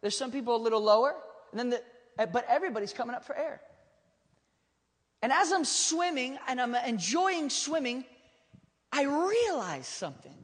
There's 0.00 0.16
some 0.16 0.32
people 0.32 0.56
a 0.56 0.62
little 0.62 0.82
lower. 0.82 1.14
And 1.52 1.60
then 1.60 1.70
the, 1.70 1.82
eh, 2.18 2.26
but 2.26 2.44
everybody's 2.48 2.92
coming 2.92 3.14
up 3.14 3.24
for 3.24 3.36
air. 3.36 3.60
And 5.22 5.32
as 5.32 5.52
I'm 5.52 5.64
swimming 5.64 6.38
and 6.48 6.60
I'm 6.60 6.74
enjoying 6.74 7.48
swimming, 7.50 8.04
I 8.90 9.04
realized 9.04 9.86
something. 9.86 10.34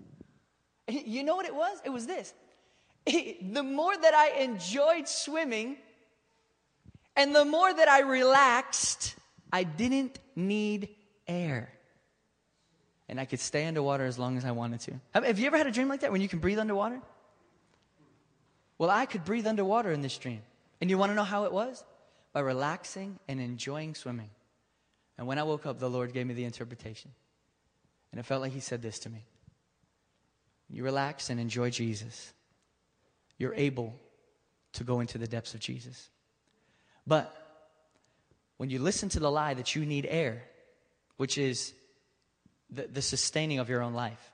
You 0.90 1.22
know 1.22 1.36
what 1.36 1.44
it 1.44 1.54
was? 1.54 1.78
It 1.84 1.90
was 1.90 2.06
this. 2.06 2.32
The 3.52 3.62
more 3.62 3.94
that 3.94 4.14
I 4.14 4.42
enjoyed 4.42 5.06
swimming 5.06 5.76
and 7.14 7.34
the 7.34 7.44
more 7.44 7.74
that 7.74 7.88
I 7.88 8.00
relaxed, 8.00 9.16
I 9.52 9.64
didn't 9.64 10.18
need 10.36 10.88
air. 11.28 11.70
And 13.08 13.20
I 13.20 13.24
could 13.24 13.40
stay 13.40 13.66
underwater 13.66 14.04
as 14.04 14.18
long 14.18 14.36
as 14.36 14.44
I 14.44 14.50
wanted 14.50 14.80
to. 14.80 15.00
Have 15.14 15.38
you 15.38 15.46
ever 15.46 15.56
had 15.56 15.66
a 15.66 15.70
dream 15.70 15.88
like 15.88 16.00
that 16.00 16.12
when 16.12 16.20
you 16.20 16.28
can 16.28 16.40
breathe 16.40 16.58
underwater? 16.58 17.00
Well, 18.78 18.90
I 18.90 19.06
could 19.06 19.24
breathe 19.24 19.46
underwater 19.46 19.92
in 19.92 20.02
this 20.02 20.16
dream. 20.18 20.42
And 20.80 20.90
you 20.90 20.98
want 20.98 21.10
to 21.10 21.14
know 21.14 21.24
how 21.24 21.44
it 21.44 21.52
was? 21.52 21.84
By 22.32 22.40
relaxing 22.40 23.18
and 23.28 23.40
enjoying 23.40 23.94
swimming. 23.94 24.30
And 25.16 25.26
when 25.26 25.38
I 25.38 25.42
woke 25.42 25.66
up, 25.66 25.78
the 25.78 25.90
Lord 25.90 26.12
gave 26.12 26.26
me 26.26 26.34
the 26.34 26.44
interpretation. 26.44 27.10
And 28.12 28.20
it 28.20 28.24
felt 28.24 28.40
like 28.40 28.52
He 28.52 28.60
said 28.60 28.82
this 28.82 28.98
to 29.00 29.10
me 29.10 29.24
You 30.68 30.84
relax 30.84 31.30
and 31.30 31.40
enjoy 31.40 31.70
Jesus. 31.70 32.32
You're 33.38 33.54
able 33.54 33.94
to 34.74 34.84
go 34.84 35.00
into 35.00 35.18
the 35.18 35.26
depths 35.26 35.54
of 35.54 35.60
Jesus. 35.60 36.10
But 37.06 37.34
when 38.58 38.70
you 38.70 38.78
listen 38.80 39.08
to 39.10 39.20
the 39.20 39.30
lie 39.30 39.54
that 39.54 39.74
you 39.74 39.86
need 39.86 40.06
air, 40.08 40.42
which 41.18 41.36
is 41.36 41.74
the, 42.70 42.86
the 42.86 43.02
sustaining 43.02 43.58
of 43.58 43.68
your 43.68 43.82
own 43.82 43.92
life, 43.92 44.32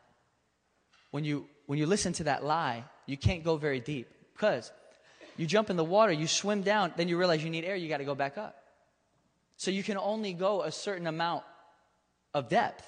when 1.10 1.24
you, 1.24 1.46
when 1.66 1.78
you 1.78 1.86
listen 1.86 2.12
to 2.14 2.24
that 2.24 2.44
lie, 2.44 2.84
you 3.06 3.16
can't 3.16 3.42
go 3.42 3.56
very 3.56 3.80
deep 3.80 4.08
because 4.32 4.72
you 5.36 5.46
jump 5.46 5.70
in 5.70 5.76
the 5.76 5.84
water, 5.84 6.12
you 6.12 6.26
swim 6.26 6.62
down, 6.62 6.92
then 6.96 7.08
you 7.08 7.18
realize 7.18 7.42
you 7.42 7.50
need 7.50 7.64
air, 7.64 7.74
you 7.76 7.88
got 7.88 7.98
to 7.98 8.04
go 8.04 8.14
back 8.14 8.38
up. 8.38 8.56
So 9.56 9.70
you 9.70 9.82
can 9.82 9.96
only 9.96 10.32
go 10.32 10.62
a 10.62 10.72
certain 10.72 11.06
amount 11.06 11.44
of 12.32 12.48
depth. 12.48 12.84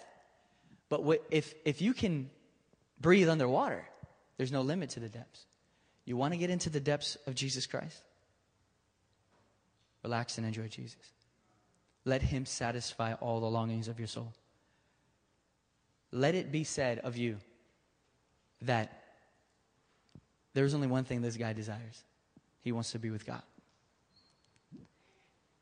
But 0.89 1.03
if, 1.31 1.55
if 1.65 1.81
you 1.83 1.93
can 1.93 2.31
breathe 3.01 3.29
underwater, 3.29 3.85
there's 4.37 4.53
no 4.53 4.63
limit 4.63 4.91
to 4.91 5.01
the 5.01 5.09
depths. 5.09 5.47
You 6.05 6.17
want 6.17 6.35
to 6.35 6.39
get 6.39 6.51
into 6.51 6.71
the 6.71 6.81
depths 6.81 7.17
of 7.27 7.35
Jesus 7.35 7.67
Christ? 7.67 8.03
Relax 10.05 10.39
and 10.39 10.47
enjoy 10.47 10.69
Jesus. 10.69 10.97
Let 12.07 12.23
Him 12.23 12.47
satisfy 12.47 13.13
all 13.15 13.41
the 13.41 13.51
longings 13.51 13.89
of 13.89 13.99
your 13.99 14.09
soul. 14.09 14.33
Let 16.13 16.35
it 16.35 16.51
be 16.51 16.65
said 16.65 17.01
of 17.01 17.19
you 17.19 17.37
that 18.63 19.03
there's 20.55 20.73
only 20.73 20.87
one 20.87 21.05
thing 21.05 21.21
this 21.21 21.37
guy 21.37 21.53
desires 21.53 22.03
he 22.63 22.73
wants 22.73 22.93
to 22.93 22.99
be 22.99 23.11
with 23.11 23.27
God. 23.27 23.43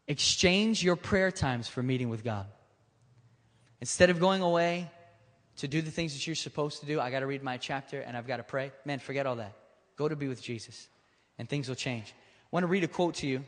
Exchange 0.07 0.85
your 0.85 0.97
prayer 0.97 1.33
times 1.33 1.67
for 1.67 1.83
meeting 1.83 2.11
with 2.11 2.23
God. 2.23 2.47
Instead 3.81 4.11
of 4.11 4.21
going 4.21 4.43
away 4.43 4.91
to 5.57 5.69
do 5.69 5.83
the 5.83 5.91
things 5.91 6.13
that 6.13 6.27
you're 6.27 6.37
supposed 6.37 6.81
to 6.81 6.87
do, 6.87 7.01
I 7.01 7.11
got 7.11 7.21
to 7.21 7.27
read 7.27 7.43
my 7.43 7.57
chapter 7.57 8.01
and 8.01 8.17
I've 8.17 8.27
got 8.27 8.37
to 8.37 8.43
pray. 8.43 8.71
Man, 8.85 8.99
forget 8.99 9.27
all 9.27 9.37
that. 9.37 9.57
Go 9.97 10.09
to 10.09 10.17
be 10.17 10.29
with 10.29 10.43
Jesus 10.43 10.89
and 11.39 11.49
things 11.49 11.69
will 11.69 11.75
change. 11.75 12.15
I 12.17 12.49
want 12.51 12.65
to 12.65 12.69
read 12.69 12.85
a 12.85 12.89
quote 12.89 13.15
to 13.17 13.27
you 13.27 13.45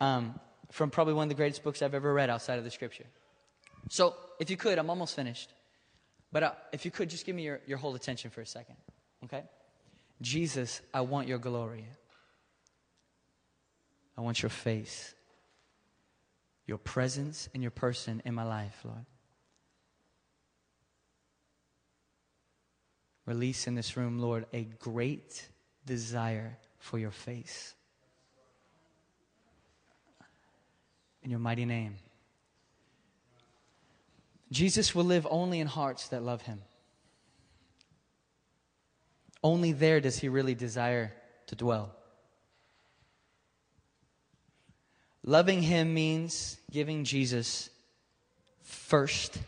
um, 0.00 0.38
from 0.70 0.90
probably 0.90 1.14
one 1.14 1.24
of 1.24 1.28
the 1.28 1.34
greatest 1.34 1.62
books 1.62 1.82
I've 1.82 1.94
ever 1.94 2.12
read 2.12 2.30
outside 2.30 2.58
of 2.58 2.64
the 2.64 2.70
scripture. 2.70 3.06
So, 3.88 4.14
if 4.38 4.50
you 4.50 4.56
could, 4.56 4.78
I'm 4.78 4.90
almost 4.90 5.16
finished. 5.16 5.52
But 6.32 6.42
uh, 6.42 6.52
if 6.72 6.84
you 6.84 6.90
could, 6.90 7.10
just 7.10 7.26
give 7.26 7.34
me 7.34 7.42
your, 7.42 7.60
your 7.66 7.78
whole 7.78 7.94
attention 7.94 8.30
for 8.30 8.40
a 8.40 8.46
second. 8.46 8.76
Okay? 9.24 9.42
Jesus, 10.20 10.80
I 10.94 11.00
want 11.00 11.28
your 11.28 11.38
glory. 11.38 11.86
I 14.16 14.20
want 14.20 14.42
your 14.42 14.50
face 14.50 15.14
your 16.70 16.78
presence 16.78 17.48
and 17.52 17.64
your 17.64 17.72
person 17.72 18.22
in 18.24 18.32
my 18.32 18.44
life, 18.44 18.78
Lord. 18.84 19.04
Release 23.26 23.66
in 23.66 23.74
this 23.74 23.96
room, 23.96 24.20
Lord, 24.20 24.46
a 24.52 24.62
great 24.78 25.48
desire 25.84 26.56
for 26.78 26.96
your 26.96 27.10
face. 27.10 27.74
In 31.30 31.34
your 31.34 31.38
mighty 31.38 31.64
name. 31.64 31.94
Jesus 34.50 34.96
will 34.96 35.04
live 35.04 35.28
only 35.30 35.60
in 35.60 35.68
hearts 35.68 36.08
that 36.08 36.24
love 36.24 36.42
him. 36.42 36.60
Only 39.40 39.70
there 39.70 40.00
does 40.00 40.18
he 40.18 40.28
really 40.28 40.56
desire 40.56 41.12
to 41.46 41.54
dwell. 41.54 41.94
Loving 45.22 45.62
Him 45.62 45.94
means 45.94 46.56
giving 46.72 47.04
Jesus 47.04 47.70
first 48.64 49.38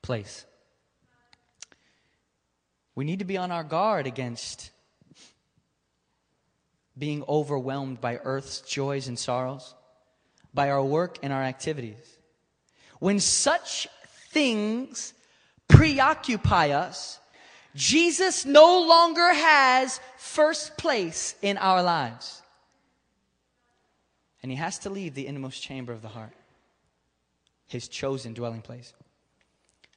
place. 0.00 0.46
We 2.94 3.04
need 3.04 3.18
to 3.18 3.26
be 3.26 3.36
on 3.36 3.52
our 3.52 3.64
guard 3.64 4.06
against 4.06 4.70
being 6.96 7.22
overwhelmed 7.28 8.00
by 8.00 8.20
earth's 8.24 8.62
joys 8.62 9.06
and 9.06 9.18
sorrows, 9.18 9.74
by 10.56 10.70
our 10.70 10.82
work 10.82 11.20
and 11.22 11.32
our 11.32 11.42
activities. 11.42 12.18
When 12.98 13.20
such 13.20 13.86
things 14.30 15.14
preoccupy 15.68 16.70
us, 16.70 17.20
Jesus 17.76 18.44
no 18.44 18.82
longer 18.82 19.32
has 19.32 20.00
first 20.16 20.76
place 20.76 21.36
in 21.42 21.58
our 21.58 21.82
lives 21.82 22.42
and 24.46 24.52
he 24.52 24.56
has 24.58 24.78
to 24.78 24.90
leave 24.90 25.14
the 25.14 25.26
innermost 25.26 25.60
chamber 25.60 25.92
of 25.92 26.02
the 26.02 26.08
heart, 26.08 26.32
his 27.66 27.88
chosen 27.88 28.32
dwelling 28.32 28.62
place. 28.62 28.92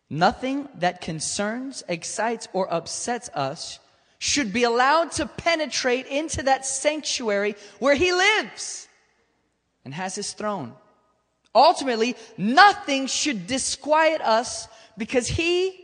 Nothing 0.10 0.68
that 0.80 1.02
concerns, 1.02 1.84
excites, 1.88 2.48
or 2.52 2.68
upsets 2.74 3.30
us 3.36 3.78
should 4.18 4.52
be 4.52 4.64
allowed 4.64 5.12
to 5.12 5.28
penetrate 5.28 6.08
into 6.08 6.42
that 6.42 6.66
sanctuary 6.66 7.56
where 7.78 7.94
he 7.94 8.12
lives 8.12 8.89
and 9.86 9.94
has 9.94 10.16
his 10.16 10.34
throne. 10.34 10.74
Ultimately, 11.54 12.16
nothing 12.38 13.08
should 13.08 13.48
disquiet 13.48 14.22
us 14.22 14.68
because 14.98 15.28
he 15.28 15.80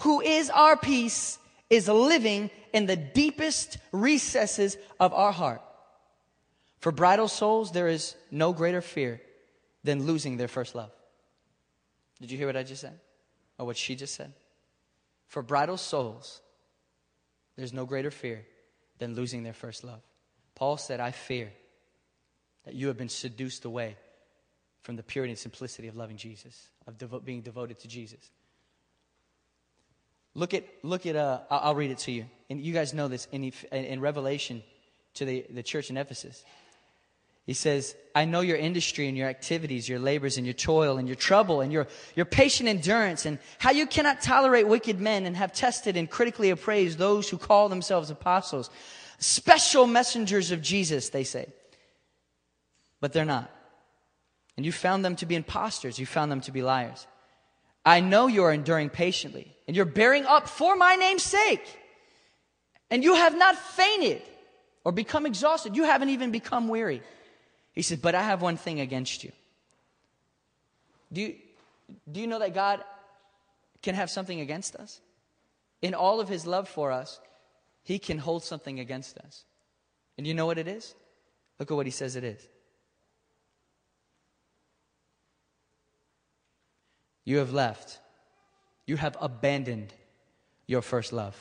who 0.00 0.20
is 0.20 0.50
our 0.50 0.76
peace 0.76 1.38
is 1.70 1.88
living 1.88 2.50
in 2.72 2.86
the 2.86 2.96
deepest 2.96 3.78
recesses 3.92 4.76
of 4.98 5.14
our 5.14 5.32
heart. 5.32 5.62
For 6.80 6.92
bridal 6.92 7.28
souls, 7.28 7.72
there 7.72 7.88
is 7.88 8.16
no 8.30 8.52
greater 8.52 8.80
fear 8.80 9.20
than 9.84 10.04
losing 10.04 10.36
their 10.36 10.48
first 10.48 10.74
love. 10.74 10.90
Did 12.20 12.30
you 12.30 12.38
hear 12.38 12.46
what 12.46 12.56
I 12.56 12.62
just 12.62 12.80
said? 12.80 12.98
Or 13.58 13.66
what 13.66 13.76
she 13.76 13.94
just 13.94 14.14
said? 14.14 14.32
For 15.28 15.42
bridal 15.42 15.76
souls, 15.76 16.40
there's 17.56 17.72
no 17.72 17.86
greater 17.86 18.10
fear 18.10 18.44
than 18.98 19.14
losing 19.14 19.42
their 19.42 19.52
first 19.52 19.84
love. 19.84 20.00
Paul 20.54 20.76
said, 20.76 21.00
I 21.00 21.10
fear 21.12 21.52
that 22.64 22.74
you 22.74 22.88
have 22.88 22.96
been 22.96 23.08
seduced 23.08 23.64
away 23.64 23.96
from 24.82 24.96
the 24.96 25.02
purity 25.02 25.32
and 25.32 25.38
simplicity 25.38 25.88
of 25.88 25.96
loving 25.96 26.16
Jesus, 26.16 26.68
of 26.86 26.98
devo- 26.98 27.24
being 27.24 27.40
devoted 27.40 27.78
to 27.80 27.88
Jesus. 27.88 28.30
Look 30.34 30.52
at, 30.52 30.64
look 30.82 31.06
at 31.06 31.16
uh, 31.16 31.40
I'll, 31.50 31.74
read 31.74 31.90
it 31.90 31.98
to 31.98 32.12
you. 32.12 32.26
And 32.50 32.60
you 32.60 32.72
guys 32.72 32.92
know 32.92 33.08
this 33.08 33.28
in, 33.30 33.52
in 33.72 34.00
Revelation 34.00 34.62
to 35.14 35.24
the, 35.24 35.46
the 35.48 35.62
church 35.62 35.90
in 35.90 35.96
Ephesus. 35.96 36.44
He 37.46 37.52
says, 37.52 37.94
I 38.14 38.24
know 38.24 38.40
your 38.40 38.56
industry 38.56 39.06
and 39.06 39.16
your 39.16 39.28
activities, 39.28 39.88
your 39.88 39.98
labors 39.98 40.38
and 40.38 40.46
your 40.46 40.54
toil 40.54 40.96
and 40.96 41.06
your 41.06 41.14
trouble 41.14 41.60
and 41.60 41.72
your, 41.72 41.86
your 42.16 42.24
patient 42.24 42.68
endurance 42.68 43.26
and 43.26 43.38
how 43.58 43.70
you 43.70 43.86
cannot 43.86 44.22
tolerate 44.22 44.66
wicked 44.66 44.98
men 44.98 45.26
and 45.26 45.36
have 45.36 45.52
tested 45.52 45.96
and 45.96 46.10
critically 46.10 46.50
appraised 46.50 46.98
those 46.98 47.28
who 47.28 47.36
call 47.36 47.68
themselves 47.68 48.10
apostles. 48.10 48.70
Special 49.18 49.86
messengers 49.86 50.50
of 50.50 50.62
Jesus, 50.62 51.10
they 51.10 51.22
say. 51.24 51.46
But 53.04 53.12
they're 53.12 53.26
not. 53.26 53.50
And 54.56 54.64
you 54.64 54.72
found 54.72 55.04
them 55.04 55.14
to 55.16 55.26
be 55.26 55.34
impostors. 55.34 55.98
You 55.98 56.06
found 56.06 56.32
them 56.32 56.40
to 56.40 56.52
be 56.52 56.62
liars. 56.62 57.06
I 57.84 58.00
know 58.00 58.28
you 58.28 58.44
are 58.44 58.50
enduring 58.50 58.88
patiently 58.88 59.54
and 59.68 59.76
you're 59.76 59.84
bearing 59.84 60.24
up 60.24 60.48
for 60.48 60.74
my 60.74 60.94
name's 60.94 61.22
sake. 61.22 61.66
And 62.90 63.04
you 63.04 63.14
have 63.14 63.36
not 63.36 63.58
fainted 63.58 64.22
or 64.84 64.92
become 64.92 65.26
exhausted. 65.26 65.76
You 65.76 65.84
haven't 65.84 66.08
even 66.08 66.30
become 66.30 66.66
weary. 66.66 67.02
He 67.74 67.82
said, 67.82 68.00
But 68.00 68.14
I 68.14 68.22
have 68.22 68.40
one 68.40 68.56
thing 68.56 68.80
against 68.80 69.22
you. 69.22 69.32
Do 71.12 71.20
you, 71.20 71.34
do 72.10 72.20
you 72.20 72.26
know 72.26 72.38
that 72.38 72.54
God 72.54 72.82
can 73.82 73.94
have 73.96 74.08
something 74.08 74.40
against 74.40 74.76
us? 74.76 75.02
In 75.82 75.92
all 75.92 76.20
of 76.20 76.28
his 76.30 76.46
love 76.46 76.70
for 76.70 76.90
us, 76.90 77.20
he 77.82 77.98
can 77.98 78.16
hold 78.16 78.44
something 78.44 78.80
against 78.80 79.18
us. 79.18 79.44
And 80.16 80.26
you 80.26 80.32
know 80.32 80.46
what 80.46 80.56
it 80.56 80.68
is? 80.68 80.94
Look 81.58 81.70
at 81.70 81.74
what 81.74 81.84
he 81.84 81.92
says 81.92 82.16
it 82.16 82.24
is. 82.24 82.48
You 87.24 87.38
have 87.38 87.52
left. 87.52 87.98
You 88.86 88.96
have 88.96 89.16
abandoned 89.20 89.92
your 90.66 90.82
first 90.82 91.12
love. 91.12 91.36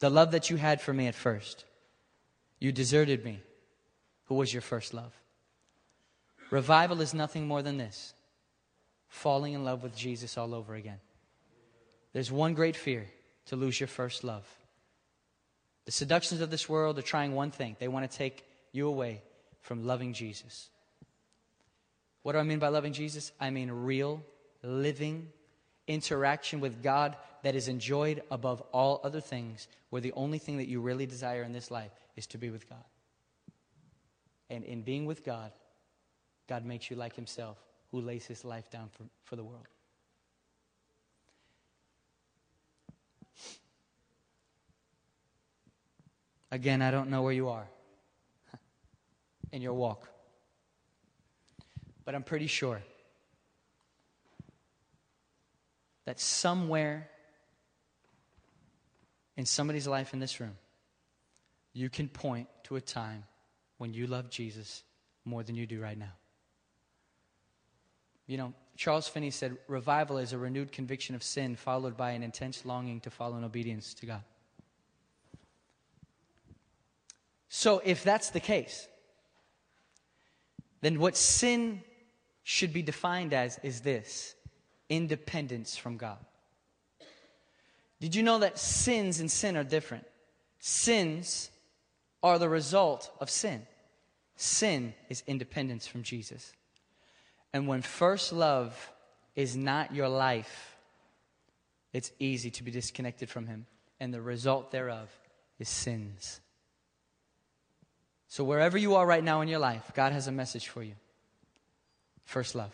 The 0.00 0.10
love 0.10 0.32
that 0.32 0.50
you 0.50 0.56
had 0.56 0.80
for 0.80 0.92
me 0.92 1.06
at 1.06 1.14
first. 1.14 1.64
You 2.58 2.72
deserted 2.72 3.24
me, 3.24 3.40
who 4.26 4.34
was 4.34 4.52
your 4.52 4.62
first 4.62 4.94
love. 4.94 5.12
Revival 6.50 7.00
is 7.00 7.14
nothing 7.14 7.46
more 7.46 7.62
than 7.62 7.78
this 7.78 8.14
falling 9.08 9.52
in 9.52 9.62
love 9.64 9.82
with 9.82 9.94
Jesus 9.94 10.38
all 10.38 10.54
over 10.54 10.74
again. 10.74 10.98
There's 12.12 12.32
one 12.32 12.54
great 12.54 12.76
fear 12.76 13.06
to 13.46 13.56
lose 13.56 13.78
your 13.78 13.86
first 13.86 14.24
love. 14.24 14.46
The 15.84 15.92
seductions 15.92 16.40
of 16.40 16.50
this 16.50 16.68
world 16.68 16.98
are 16.98 17.02
trying 17.02 17.34
one 17.34 17.50
thing 17.50 17.76
they 17.78 17.88
want 17.88 18.10
to 18.10 18.16
take 18.16 18.44
you 18.72 18.88
away 18.88 19.22
from 19.60 19.86
loving 19.86 20.14
Jesus. 20.14 20.70
What 22.22 22.32
do 22.32 22.38
I 22.38 22.42
mean 22.42 22.58
by 22.58 22.68
loving 22.68 22.92
Jesus? 22.92 23.32
I 23.40 23.50
mean 23.50 23.70
real, 23.70 24.22
living 24.62 25.28
interaction 25.88 26.60
with 26.60 26.82
God 26.82 27.16
that 27.42 27.54
is 27.56 27.68
enjoyed 27.68 28.22
above 28.30 28.62
all 28.72 29.00
other 29.02 29.20
things, 29.20 29.66
where 29.90 30.00
the 30.00 30.12
only 30.12 30.38
thing 30.38 30.58
that 30.58 30.68
you 30.68 30.80
really 30.80 31.06
desire 31.06 31.42
in 31.42 31.52
this 31.52 31.70
life 31.70 31.90
is 32.16 32.26
to 32.28 32.38
be 32.38 32.50
with 32.50 32.68
God. 32.68 32.84
And 34.48 34.64
in 34.64 34.82
being 34.82 35.06
with 35.06 35.24
God, 35.24 35.50
God 36.48 36.64
makes 36.64 36.90
you 36.90 36.96
like 36.96 37.16
Himself, 37.16 37.58
who 37.90 38.00
lays 38.00 38.26
His 38.26 38.44
life 38.44 38.70
down 38.70 38.88
for, 38.92 39.04
for 39.24 39.36
the 39.36 39.44
world. 39.44 39.66
Again, 46.50 46.82
I 46.82 46.90
don't 46.90 47.08
know 47.08 47.22
where 47.22 47.32
you 47.32 47.48
are 47.48 47.66
in 49.52 49.62
your 49.62 49.72
walk, 49.72 50.08
but 52.04 52.14
I'm 52.14 52.22
pretty 52.22 52.46
sure 52.46 52.82
that 56.04 56.18
somewhere 56.20 57.08
in 59.36 59.46
somebody's 59.46 59.86
life 59.86 60.12
in 60.12 60.18
this 60.18 60.40
room, 60.40 60.56
you 61.72 61.88
can 61.88 62.08
point 62.08 62.48
to 62.64 62.76
a 62.76 62.80
time 62.80 63.24
when 63.78 63.94
you 63.94 64.06
love 64.06 64.30
Jesus 64.30 64.82
more 65.24 65.42
than 65.42 65.54
you 65.54 65.66
do 65.66 65.80
right 65.80 65.98
now. 65.98 66.12
You 68.26 68.36
know, 68.36 68.52
Charles 68.76 69.08
Finney 69.08 69.30
said, 69.30 69.56
Revival 69.68 70.18
is 70.18 70.32
a 70.32 70.38
renewed 70.38 70.72
conviction 70.72 71.14
of 71.14 71.22
sin 71.22 71.56
followed 71.56 71.96
by 71.96 72.12
an 72.12 72.22
intense 72.22 72.64
longing 72.64 73.00
to 73.00 73.10
follow 73.10 73.36
in 73.36 73.44
obedience 73.44 73.94
to 73.94 74.06
God. 74.06 74.22
So, 77.48 77.82
if 77.84 78.02
that's 78.02 78.30
the 78.30 78.40
case, 78.40 78.88
then 80.80 80.98
what 80.98 81.16
sin 81.16 81.82
should 82.42 82.72
be 82.72 82.82
defined 82.82 83.32
as 83.32 83.58
is 83.62 83.80
this 83.80 84.34
independence 84.88 85.76
from 85.76 85.96
God. 85.96 86.18
Did 88.00 88.14
you 88.14 88.22
know 88.22 88.40
that 88.40 88.58
sins 88.58 89.20
and 89.20 89.30
sin 89.30 89.56
are 89.56 89.64
different? 89.64 90.04
Sins 90.58 91.50
are 92.22 92.38
the 92.38 92.48
result 92.48 93.10
of 93.20 93.30
sin. 93.30 93.66
Sin 94.36 94.94
is 95.08 95.22
independence 95.26 95.86
from 95.86 96.02
Jesus. 96.02 96.52
And 97.52 97.68
when 97.68 97.82
first 97.82 98.32
love 98.32 98.90
is 99.36 99.56
not 99.56 99.94
your 99.94 100.08
life, 100.08 100.76
it's 101.92 102.10
easy 102.18 102.50
to 102.50 102.62
be 102.62 102.70
disconnected 102.70 103.28
from 103.28 103.46
Him. 103.46 103.66
And 104.00 104.12
the 104.12 104.20
result 104.20 104.70
thereof 104.72 105.08
is 105.58 105.68
sins. 105.68 106.40
So, 108.26 108.42
wherever 108.42 108.78
you 108.78 108.96
are 108.96 109.06
right 109.06 109.22
now 109.22 109.42
in 109.42 109.48
your 109.48 109.58
life, 109.58 109.92
God 109.94 110.12
has 110.12 110.26
a 110.26 110.32
message 110.32 110.68
for 110.68 110.82
you. 110.82 110.94
First 112.24 112.54
love. 112.54 112.72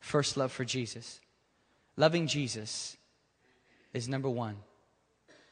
First 0.00 0.36
love 0.36 0.52
for 0.52 0.64
Jesus. 0.64 1.20
Loving 1.96 2.26
Jesus 2.26 2.96
is 3.92 4.08
number 4.08 4.30
one. 4.30 4.56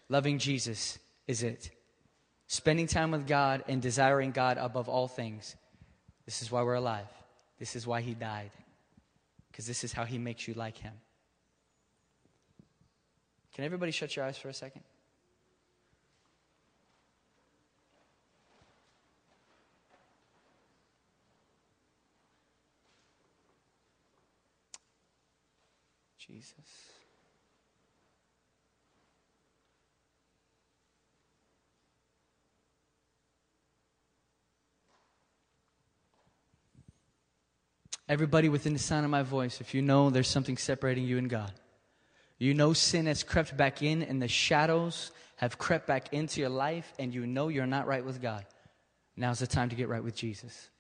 Loving 0.08 0.38
Jesus 0.38 0.98
is 1.26 1.42
it. 1.42 1.70
Spending 2.46 2.86
time 2.86 3.10
with 3.10 3.26
God 3.26 3.64
and 3.66 3.82
desiring 3.82 4.30
God 4.30 4.56
above 4.58 4.88
all 4.88 5.08
things. 5.08 5.56
This 6.24 6.42
is 6.42 6.52
why 6.52 6.62
we're 6.62 6.74
alive. 6.74 7.08
This 7.58 7.74
is 7.74 7.86
why 7.86 8.00
He 8.00 8.14
died. 8.14 8.50
Because 9.50 9.66
this 9.66 9.82
is 9.82 9.92
how 9.92 10.04
He 10.04 10.18
makes 10.18 10.46
you 10.46 10.54
like 10.54 10.76
Him. 10.76 10.92
Can 13.54 13.64
everybody 13.64 13.90
shut 13.90 14.14
your 14.14 14.24
eyes 14.24 14.36
for 14.36 14.48
a 14.48 14.54
second? 14.54 14.82
Jesus. 26.26 26.54
Everybody 38.08 38.48
within 38.48 38.72
the 38.72 38.78
sound 38.78 39.04
of 39.04 39.10
my 39.10 39.22
voice, 39.22 39.60
if 39.60 39.74
you 39.74 39.82
know 39.82 40.10
there's 40.10 40.28
something 40.28 40.56
separating 40.56 41.04
you 41.04 41.18
and 41.18 41.28
God, 41.28 41.52
you 42.38 42.54
know 42.54 42.72
sin 42.72 43.06
has 43.06 43.24
crept 43.24 43.56
back 43.56 43.82
in 43.82 44.02
and 44.02 44.22
the 44.22 44.28
shadows 44.28 45.10
have 45.36 45.58
crept 45.58 45.86
back 45.86 46.12
into 46.12 46.40
your 46.40 46.50
life, 46.50 46.92
and 46.98 47.12
you 47.12 47.26
know 47.26 47.48
you're 47.48 47.66
not 47.66 47.86
right 47.86 48.04
with 48.04 48.22
God, 48.22 48.46
now's 49.16 49.40
the 49.40 49.46
time 49.46 49.68
to 49.70 49.76
get 49.76 49.88
right 49.88 50.02
with 50.02 50.14
Jesus. 50.14 50.70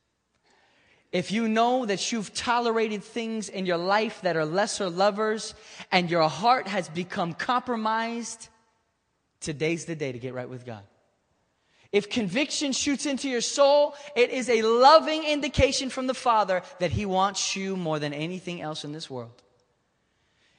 If 1.16 1.32
you 1.32 1.48
know 1.48 1.86
that 1.86 2.12
you've 2.12 2.34
tolerated 2.34 3.02
things 3.02 3.48
in 3.48 3.64
your 3.64 3.78
life 3.78 4.20
that 4.20 4.36
are 4.36 4.44
lesser 4.44 4.90
lovers 4.90 5.54
and 5.90 6.10
your 6.10 6.28
heart 6.28 6.68
has 6.68 6.90
become 6.90 7.32
compromised, 7.32 8.50
today's 9.40 9.86
the 9.86 9.96
day 9.96 10.12
to 10.12 10.18
get 10.18 10.34
right 10.34 10.46
with 10.46 10.66
God. 10.66 10.82
If 11.90 12.10
conviction 12.10 12.72
shoots 12.72 13.06
into 13.06 13.30
your 13.30 13.40
soul, 13.40 13.94
it 14.14 14.28
is 14.28 14.50
a 14.50 14.60
loving 14.60 15.24
indication 15.24 15.88
from 15.88 16.06
the 16.06 16.12
Father 16.12 16.60
that 16.80 16.90
He 16.90 17.06
wants 17.06 17.56
you 17.56 17.78
more 17.78 17.98
than 17.98 18.12
anything 18.12 18.60
else 18.60 18.84
in 18.84 18.92
this 18.92 19.08
world. 19.08 19.42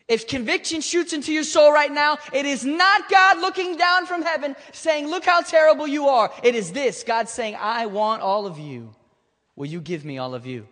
If 0.08 0.28
conviction 0.28 0.82
shoots 0.82 1.14
into 1.14 1.32
your 1.32 1.44
soul 1.44 1.72
right 1.72 1.92
now, 1.92 2.18
it 2.34 2.48
is 2.48 2.66
not 2.66 3.12
God 3.12 3.42
looking 3.42 3.78
down 3.78 4.08
from 4.08 4.24
heaven 4.24 4.56
saying, 4.72 5.08
Look 5.08 5.24
how 5.24 5.42
terrible 5.42 5.86
you 5.86 6.08
are. 6.08 6.32
It 6.42 6.56
is 6.56 6.72
this 6.72 7.04
God 7.04 7.30
saying, 7.30 7.56
I 7.60 7.86
want 7.86 8.24
all 8.24 8.48
of 8.48 8.58
you. 8.58 8.96
Will 9.58 9.66
you 9.66 9.82
give 9.82 10.06
me 10.06 10.20
all 10.20 10.34
of 10.36 10.46
you? 10.46 10.68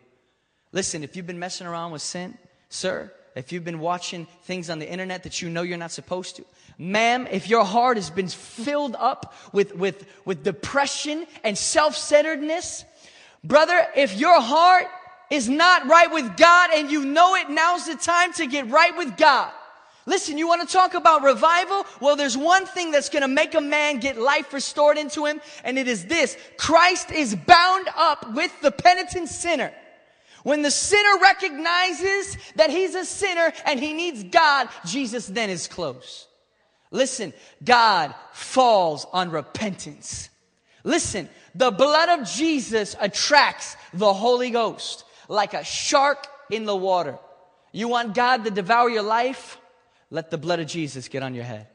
Listen, 0.72 1.04
if 1.04 1.18
you've 1.18 1.28
been 1.28 1.40
messing 1.40 1.68
around 1.68 1.92
with 1.92 2.04
sin, 2.04 2.38
sir, 2.70 3.12
if 3.36 3.52
you've 3.52 3.66
been 3.66 3.80
watching 3.80 4.28
things 4.44 4.70
on 4.70 4.80
the 4.80 4.90
internet 4.90 5.24
that 5.24 5.42
you 5.42 5.50
know 5.50 5.64
you're 5.64 5.78
not 5.78 5.92
supposed 5.92 6.38
to, 6.38 6.46
ma'am, 6.78 7.28
if 7.30 7.50
your 7.50 7.66
heart 7.66 7.98
has 7.98 8.10
been 8.10 8.30
filled 8.30 8.96
up 8.98 9.34
with, 9.52 9.76
with, 9.76 10.06
with 10.24 10.44
depression 10.44 11.26
and 11.44 11.58
self 11.58 11.98
centeredness, 11.98 12.86
brother, 13.44 13.88
if 13.96 14.18
your 14.18 14.40
heart 14.40 14.86
is 15.32 15.50
not 15.50 15.88
right 15.88 16.12
with 16.12 16.38
God 16.38 16.70
and 16.76 16.92
you 16.92 17.06
know 17.06 17.36
it, 17.36 17.50
now's 17.50 17.88
the 17.88 17.96
time 17.96 18.34
to 18.34 18.46
get 18.46 18.70
right 18.70 18.96
with 18.96 19.18
God. 19.18 19.52
Listen, 20.08 20.38
you 20.38 20.48
want 20.48 20.68
to 20.68 20.72
talk 20.72 20.94
about 20.94 21.24
revival? 21.24 21.86
Well, 22.00 22.16
there's 22.16 22.38
one 22.38 22.66
thing 22.68 22.92
that's 22.92 23.10
going 23.10 23.24
to 23.24 23.28
make 23.28 23.56
a 23.56 23.62
man 23.62 24.00
get 24.00 24.18
life 24.18 24.54
restored 24.54 24.98
into 24.98 25.26
him, 25.26 25.42
and 25.64 25.80
it 25.80 25.88
is 25.88 26.06
this. 26.06 26.38
Christ 26.58 27.12
is 27.12 27.36
bound 27.36 27.88
up 27.96 28.34
with 28.34 28.52
the 28.62 28.72
penitent 28.72 29.30
sinner. 29.30 29.74
When 30.44 30.62
the 30.62 30.70
sinner 30.70 31.20
recognizes 31.22 32.38
that 32.56 32.70
he's 32.70 32.94
a 32.94 33.04
sinner 33.04 33.52
and 33.66 33.80
he 33.80 33.94
needs 33.94 34.24
God, 34.26 34.70
Jesus 34.86 35.26
then 35.26 35.50
is 35.50 35.68
close. 35.68 36.28
Listen, 36.92 37.34
God 37.64 38.14
falls 38.32 39.08
on 39.12 39.32
repentance. 39.32 40.30
Listen, 40.84 41.28
the 41.56 41.72
blood 41.72 42.20
of 42.20 42.28
Jesus 42.28 42.96
attracts 43.00 43.76
the 43.92 44.14
Holy 44.14 44.52
Ghost 44.52 45.04
like 45.28 45.56
a 45.56 45.64
shark 45.64 46.28
in 46.52 46.66
the 46.66 46.76
water. 46.76 47.18
You 47.72 47.88
want 47.88 48.14
God 48.14 48.46
to 48.46 48.52
devour 48.52 48.88
your 48.88 49.02
life? 49.02 49.58
Let 50.10 50.30
the 50.30 50.38
blood 50.38 50.60
of 50.60 50.68
Jesus 50.68 51.08
get 51.08 51.24
on 51.24 51.34
your 51.34 51.44
head. 51.44 51.68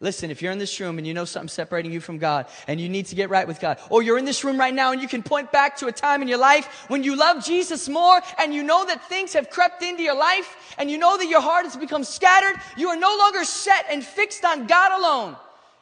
Listen, 0.00 0.30
if 0.30 0.40
you're 0.40 0.52
in 0.52 0.58
this 0.58 0.78
room 0.78 0.98
and 0.98 1.06
you 1.06 1.12
know 1.12 1.24
something 1.24 1.48
separating 1.48 1.92
you 1.92 1.98
from 1.98 2.18
God 2.18 2.46
and 2.68 2.80
you 2.80 2.88
need 2.88 3.06
to 3.06 3.16
get 3.16 3.30
right 3.30 3.48
with 3.48 3.58
God, 3.58 3.80
or 3.90 4.00
you're 4.00 4.18
in 4.18 4.24
this 4.24 4.44
room 4.44 4.58
right 4.58 4.72
now 4.72 4.92
and 4.92 5.02
you 5.02 5.08
can 5.08 5.24
point 5.24 5.50
back 5.50 5.76
to 5.78 5.88
a 5.88 5.92
time 5.92 6.22
in 6.22 6.28
your 6.28 6.38
life 6.38 6.84
when 6.86 7.02
you 7.02 7.16
love 7.16 7.44
Jesus 7.44 7.88
more 7.88 8.20
and 8.38 8.54
you 8.54 8.62
know 8.62 8.86
that 8.86 9.08
things 9.08 9.32
have 9.32 9.50
crept 9.50 9.82
into 9.82 10.04
your 10.04 10.16
life 10.16 10.76
and 10.78 10.88
you 10.88 10.98
know 10.98 11.16
that 11.16 11.26
your 11.26 11.40
heart 11.40 11.64
has 11.64 11.76
become 11.76 12.04
scattered, 12.04 12.60
you 12.76 12.88
are 12.88 12.96
no 12.96 13.16
longer 13.18 13.42
set 13.42 13.86
and 13.90 14.04
fixed 14.04 14.44
on 14.44 14.68
God 14.68 14.92
alone. 15.00 15.36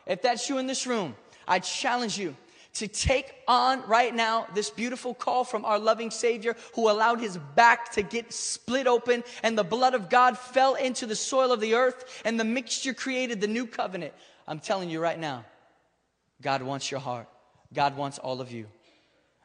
If 0.06 0.22
that's 0.22 0.48
you 0.48 0.56
in 0.56 0.66
this 0.66 0.86
room, 0.86 1.14
I 1.46 1.58
challenge 1.58 2.16
you 2.16 2.36
to 2.78 2.88
take 2.88 3.32
on 3.48 3.86
right 3.88 4.14
now 4.14 4.46
this 4.54 4.70
beautiful 4.70 5.14
call 5.14 5.44
from 5.44 5.64
our 5.64 5.78
loving 5.78 6.10
Savior 6.10 6.56
who 6.74 6.90
allowed 6.90 7.20
his 7.20 7.38
back 7.54 7.92
to 7.92 8.02
get 8.02 8.32
split 8.32 8.86
open 8.86 9.24
and 9.42 9.56
the 9.56 9.64
blood 9.64 9.94
of 9.94 10.10
God 10.10 10.38
fell 10.38 10.74
into 10.74 11.06
the 11.06 11.16
soil 11.16 11.52
of 11.52 11.60
the 11.60 11.74
earth 11.74 12.22
and 12.24 12.38
the 12.38 12.44
mixture 12.44 12.94
created 12.94 13.40
the 13.40 13.46
new 13.46 13.66
covenant. 13.66 14.12
I'm 14.46 14.60
telling 14.60 14.90
you 14.90 15.00
right 15.00 15.18
now, 15.18 15.44
God 16.42 16.62
wants 16.62 16.90
your 16.90 17.00
heart. 17.00 17.28
God 17.72 17.96
wants 17.96 18.18
all 18.18 18.40
of 18.40 18.52
you. 18.52 18.66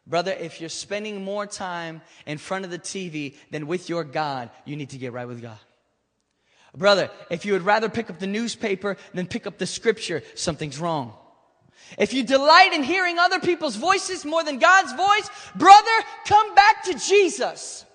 Brother, 0.06 0.32
if 0.32 0.60
you're 0.60 0.70
spending 0.70 1.24
more 1.24 1.46
time 1.46 2.02
in 2.26 2.38
front 2.38 2.66
of 2.66 2.72
the 2.72 2.80
TV 2.80 3.36
than 3.52 3.68
with 3.68 3.88
your 3.88 4.04
God, 4.04 4.50
you 4.66 4.76
need 4.76 4.90
to 4.90 4.98
get 4.98 5.14
right 5.14 5.28
with 5.28 5.42
God. 5.42 5.60
Brother, 6.76 7.10
if 7.30 7.46
you 7.46 7.54
would 7.54 7.64
rather 7.64 7.90
pick 7.90 8.10
up 8.10 8.20
the 8.20 8.28
newspaper 8.28 8.98
than 9.14 9.28
pick 9.28 9.46
up 9.46 9.58
the 9.58 9.68
scripture, 9.68 10.24
something's 10.36 10.80
wrong. 10.80 11.14
If 11.98 12.14
you 12.14 12.24
delight 12.24 12.74
in 12.74 12.84
hearing 12.84 13.20
other 13.20 13.40
people's 13.40 13.76
voices 13.76 14.26
more 14.26 14.44
than 14.44 14.60
God's 14.60 14.94
voice, 14.94 15.30
brother, 15.56 16.06
come 16.26 16.56
back 16.56 16.84
to 16.86 16.98
Jesus. 16.98 17.86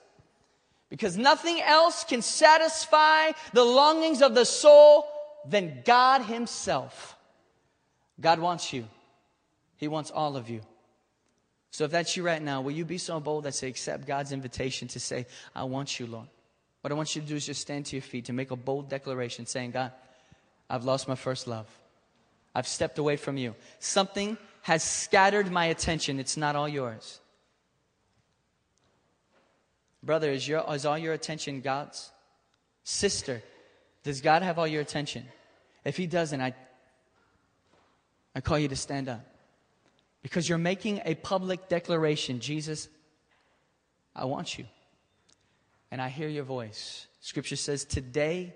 Because 0.89 1.17
nothing 1.17 1.61
else 1.61 2.05
can 2.05 2.23
satisfy 2.23 3.33
the 3.53 3.65
longings 3.65 4.23
of 4.23 4.35
the 4.35 4.45
soul 4.45 5.07
than 5.49 5.83
God 5.85 6.23
Himself. 6.23 7.17
God 8.21 8.39
wants 8.39 8.73
you. 8.73 8.87
He 9.77 9.89
wants 9.89 10.11
all 10.11 10.37
of 10.37 10.49
you. 10.49 10.61
So 11.71 11.85
if 11.85 11.91
that's 11.91 12.17
you 12.17 12.23
right 12.23 12.41
now, 12.41 12.63
will 12.63 12.73
you 12.73 12.85
be 12.85 12.99
so 12.99 13.21
bold 13.21 13.47
as 13.47 13.61
to 13.61 13.67
accept 13.67 14.07
God's 14.07 14.33
invitation 14.33 14.89
to 14.89 15.01
say, 15.01 15.27
I 15.55 15.65
want 15.65 16.01
you, 16.01 16.07
Lord? 16.07 16.29
What 16.81 16.93
I 16.93 16.95
want 16.95 17.15
you 17.17 17.23
to 17.23 17.29
do 17.29 17.37
is 17.37 17.45
just 17.45 17.61
stand 17.61 17.87
to 17.87 17.97
your 17.97 18.03
feet 18.03 18.27
to 18.27 18.33
make 18.33 18.51
a 18.51 18.57
bold 18.57 18.89
declaration 18.89 19.45
saying, 19.45 19.73
God, 19.73 19.93
I've 20.71 20.85
lost 20.85 21.09
my 21.09 21.17
first 21.17 21.47
love. 21.47 21.67
I've 22.57 22.67
stepped 22.67 22.99
away 22.99 23.17
from 23.17 23.37
you. 23.37 23.55
Something 23.81 24.39
has 24.63 24.83
scattered 24.83 25.53
my 25.53 25.67
attention. 25.67 26.19
It's 26.19 26.39
not 26.39 26.57
all 26.57 26.67
yours. 26.67 27.21
Brother, 30.03 30.31
is, 30.31 30.49
your, 30.49 30.65
is 30.73 30.87
all 30.87 30.97
your 30.97 31.13
attention 31.13 31.61
God's? 31.61 32.11
Sister, 32.83 33.43
does 34.05 34.23
God 34.23 34.41
have 34.41 34.59
all 34.59 34.67
your 34.67 34.81
attention? 34.81 35.27
If 35.85 35.99
He 35.99 36.07
doesn't, 36.07 36.41
I, 36.41 36.55
I 38.35 38.41
call 38.41 38.59
you 38.59 38.69
to 38.69 38.77
stand 38.77 39.11
up. 39.11 39.21
Because 40.23 40.49
you're 40.49 40.57
making 40.57 41.03
a 41.05 41.15
public 41.15 41.69
declaration 41.69 42.41
Jesus, 42.41 42.89
I 44.15 44.25
want 44.25 44.57
you. 44.57 44.65
And 45.91 46.01
I 46.01 46.09
hear 46.09 46.29
your 46.29 46.45
voice. 46.45 47.07
Scripture 47.21 47.57
says, 47.57 47.85
Today, 47.85 48.55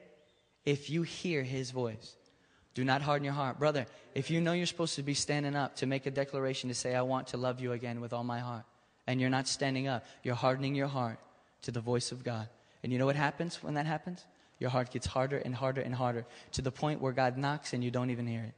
if 0.65 0.89
you 0.89 1.03
hear 1.03 1.43
His 1.43 1.71
voice, 1.71 2.17
do 2.75 2.85
not 2.85 3.03
harden 3.03 3.25
your 3.25 3.35
heart. 3.35 3.59
Brother, 3.59 3.87
if 4.15 4.31
you 4.31 4.41
know 4.41 4.53
you're 4.53 4.67
supposed 4.67 4.95
to 4.97 5.03
be 5.03 5.15
standing 5.15 5.57
up 5.57 5.77
to 5.77 5.87
make 5.87 6.07
a 6.07 6.11
declaration 6.11 6.69
to 6.69 6.75
say, 6.75 6.95
I 6.95 7.03
want 7.03 7.29
to 7.29 7.37
love 7.37 7.61
you 7.61 7.73
again 7.73 8.01
with 8.01 8.13
all 8.13 8.25
my 8.25 8.39
heart, 8.39 8.65
and 9.07 9.21
you're 9.21 9.31
not 9.31 9.49
standing 9.49 9.89
up, 9.89 10.05
you're 10.23 10.35
hardening 10.35 10.75
your 10.75 10.87
heart 10.87 11.19
to 11.63 11.73
the 11.73 11.81
voice 11.81 12.13
of 12.13 12.23
God. 12.23 12.49
And 12.83 12.93
you 12.93 12.99
know 12.99 13.07
what 13.07 13.17
happens 13.17 13.63
when 13.63 13.75
that 13.75 13.87
happens? 13.87 14.25
Your 14.59 14.71
heart 14.71 14.91
gets 14.91 15.07
harder 15.07 15.39
and 15.39 15.55
harder 15.55 15.81
and 15.81 15.95
harder 15.95 16.27
to 16.53 16.63
the 16.63 16.71
point 16.71 17.01
where 17.01 17.13
God 17.13 17.37
knocks 17.37 17.73
and 17.73 17.83
you 17.83 17.91
don't 17.91 18.11
even 18.11 18.27
hear 18.27 18.43
it. 18.43 18.55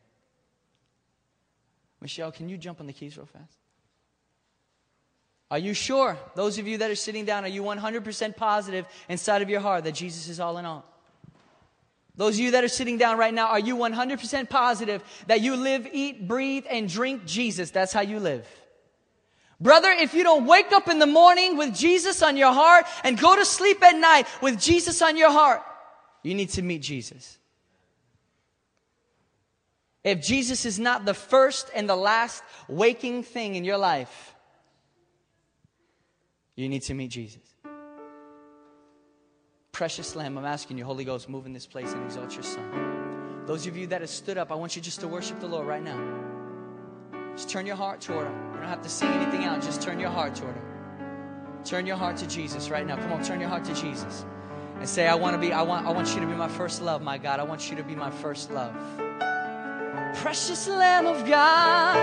Michelle, 2.00 2.32
can 2.32 2.48
you 2.48 2.58
jump 2.58 2.80
on 2.80 2.86
the 2.86 2.92
keys 2.92 3.16
real 3.16 3.26
fast? 3.26 3.56
Are 5.50 5.58
you 5.58 5.74
sure? 5.74 6.18
Those 6.34 6.58
of 6.58 6.66
you 6.66 6.78
that 6.78 6.90
are 6.90 6.96
sitting 6.96 7.24
down, 7.24 7.44
are 7.44 7.48
you 7.48 7.62
100% 7.62 8.36
positive 8.36 8.86
inside 9.08 9.42
of 9.42 9.50
your 9.50 9.60
heart 9.60 9.84
that 9.84 9.92
Jesus 9.92 10.28
is 10.28 10.40
all 10.40 10.58
in 10.58 10.64
all? 10.64 10.84
Those 12.14 12.34
of 12.34 12.40
you 12.40 12.50
that 12.50 12.62
are 12.62 12.68
sitting 12.68 12.98
down 12.98 13.16
right 13.16 13.32
now, 13.32 13.48
are 13.48 13.58
you 13.58 13.76
100% 13.76 14.48
positive 14.50 15.02
that 15.28 15.40
you 15.40 15.56
live, 15.56 15.88
eat, 15.92 16.28
breathe, 16.28 16.66
and 16.68 16.88
drink 16.88 17.24
Jesus? 17.24 17.70
That's 17.70 17.92
how 17.92 18.02
you 18.02 18.20
live. 18.20 18.46
Brother, 19.60 19.90
if 19.90 20.12
you 20.12 20.22
don't 20.22 20.46
wake 20.46 20.72
up 20.72 20.88
in 20.88 20.98
the 20.98 21.06
morning 21.06 21.56
with 21.56 21.74
Jesus 21.74 22.22
on 22.22 22.36
your 22.36 22.52
heart 22.52 22.84
and 23.04 23.18
go 23.18 23.36
to 23.36 23.44
sleep 23.44 23.82
at 23.82 23.96
night 23.96 24.26
with 24.42 24.60
Jesus 24.60 25.00
on 25.00 25.16
your 25.16 25.30
heart, 25.30 25.62
you 26.22 26.34
need 26.34 26.50
to 26.50 26.62
meet 26.62 26.82
Jesus. 26.82 27.38
If 30.04 30.20
Jesus 30.20 30.66
is 30.66 30.78
not 30.78 31.04
the 31.04 31.14
first 31.14 31.70
and 31.74 31.88
the 31.88 31.96
last 31.96 32.42
waking 32.68 33.22
thing 33.22 33.54
in 33.54 33.64
your 33.64 33.78
life, 33.78 34.34
you 36.56 36.68
need 36.68 36.82
to 36.82 36.94
meet 36.94 37.10
Jesus. 37.10 37.51
Precious 39.82 40.14
Lamb, 40.14 40.38
I'm 40.38 40.44
asking 40.44 40.78
you, 40.78 40.84
Holy 40.84 41.04
Ghost, 41.04 41.28
move 41.28 41.44
in 41.44 41.52
this 41.52 41.66
place 41.66 41.92
and 41.92 42.04
exalt 42.04 42.34
your 42.34 42.44
Son. 42.44 43.42
Those 43.46 43.66
of 43.66 43.76
you 43.76 43.88
that 43.88 44.00
have 44.00 44.10
stood 44.10 44.38
up, 44.38 44.52
I 44.52 44.54
want 44.54 44.76
you 44.76 44.80
just 44.80 45.00
to 45.00 45.08
worship 45.08 45.40
the 45.40 45.48
Lord 45.48 45.66
right 45.66 45.82
now. 45.82 46.00
Just 47.32 47.50
turn 47.50 47.66
your 47.66 47.74
heart 47.74 48.00
toward 48.00 48.28
Him. 48.28 48.52
You 48.52 48.60
don't 48.60 48.68
have 48.68 48.82
to 48.82 48.88
sing 48.88 49.08
anything 49.08 49.42
out, 49.42 49.60
just 49.60 49.82
turn 49.82 49.98
your 49.98 50.10
heart 50.10 50.36
toward 50.36 50.54
Him. 50.54 50.62
Turn 51.64 51.84
your 51.84 51.96
heart 51.96 52.16
to 52.18 52.28
Jesus 52.28 52.70
right 52.70 52.86
now. 52.86 52.94
Come 52.94 53.12
on, 53.12 53.24
turn 53.24 53.40
your 53.40 53.48
heart 53.48 53.64
to 53.64 53.74
Jesus. 53.74 54.24
And 54.78 54.88
say, 54.88 55.08
I 55.08 55.16
want 55.16 55.34
to 55.34 55.38
be, 55.40 55.52
I 55.52 55.62
want, 55.62 55.84
I 55.84 55.90
want 55.90 56.14
you 56.14 56.20
to 56.20 56.28
be 56.28 56.34
my 56.34 56.46
first 56.46 56.80
love, 56.80 57.02
my 57.02 57.18
God. 57.18 57.40
I 57.40 57.42
want 57.42 57.68
you 57.68 57.76
to 57.76 57.82
be 57.82 57.96
my 57.96 58.12
first 58.12 58.52
love. 58.52 58.76
Precious 60.14 60.68
Lamb 60.68 61.06
of 61.06 61.26
God, 61.26 61.98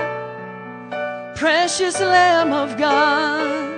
precious 1.38 1.98
Lamb 2.02 2.52
of 2.52 2.78
God. 2.78 3.69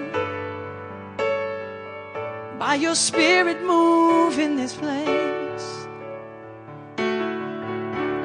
By 2.71 2.75
your 2.75 2.95
spirit, 2.95 3.61
move 3.63 4.39
in 4.39 4.55
this 4.55 4.73
place. 4.73 5.87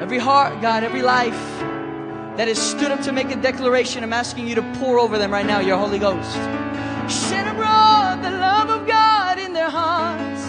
Every 0.01 0.19
heart, 0.19 0.61
God, 0.61 0.85
every 0.85 1.01
life 1.01 1.59
that 2.37 2.47
has 2.47 2.57
stood 2.57 2.89
up 2.89 3.01
to 3.01 3.11
make 3.11 3.29
a 3.29 3.35
declaration, 3.35 4.05
I'm 4.05 4.13
asking 4.13 4.47
you 4.47 4.55
to 4.55 4.61
pour 4.79 4.99
over 4.99 5.17
them 5.17 5.31
right 5.31 5.45
now, 5.45 5.59
your 5.59 5.75
Holy 5.77 5.99
Ghost. 5.99 6.33
Shed 7.11 7.45
abroad 7.45 8.23
the 8.23 8.31
love 8.31 8.69
of 8.69 8.87
God 8.87 9.37
in 9.37 9.51
their 9.51 9.69
hearts. 9.69 10.41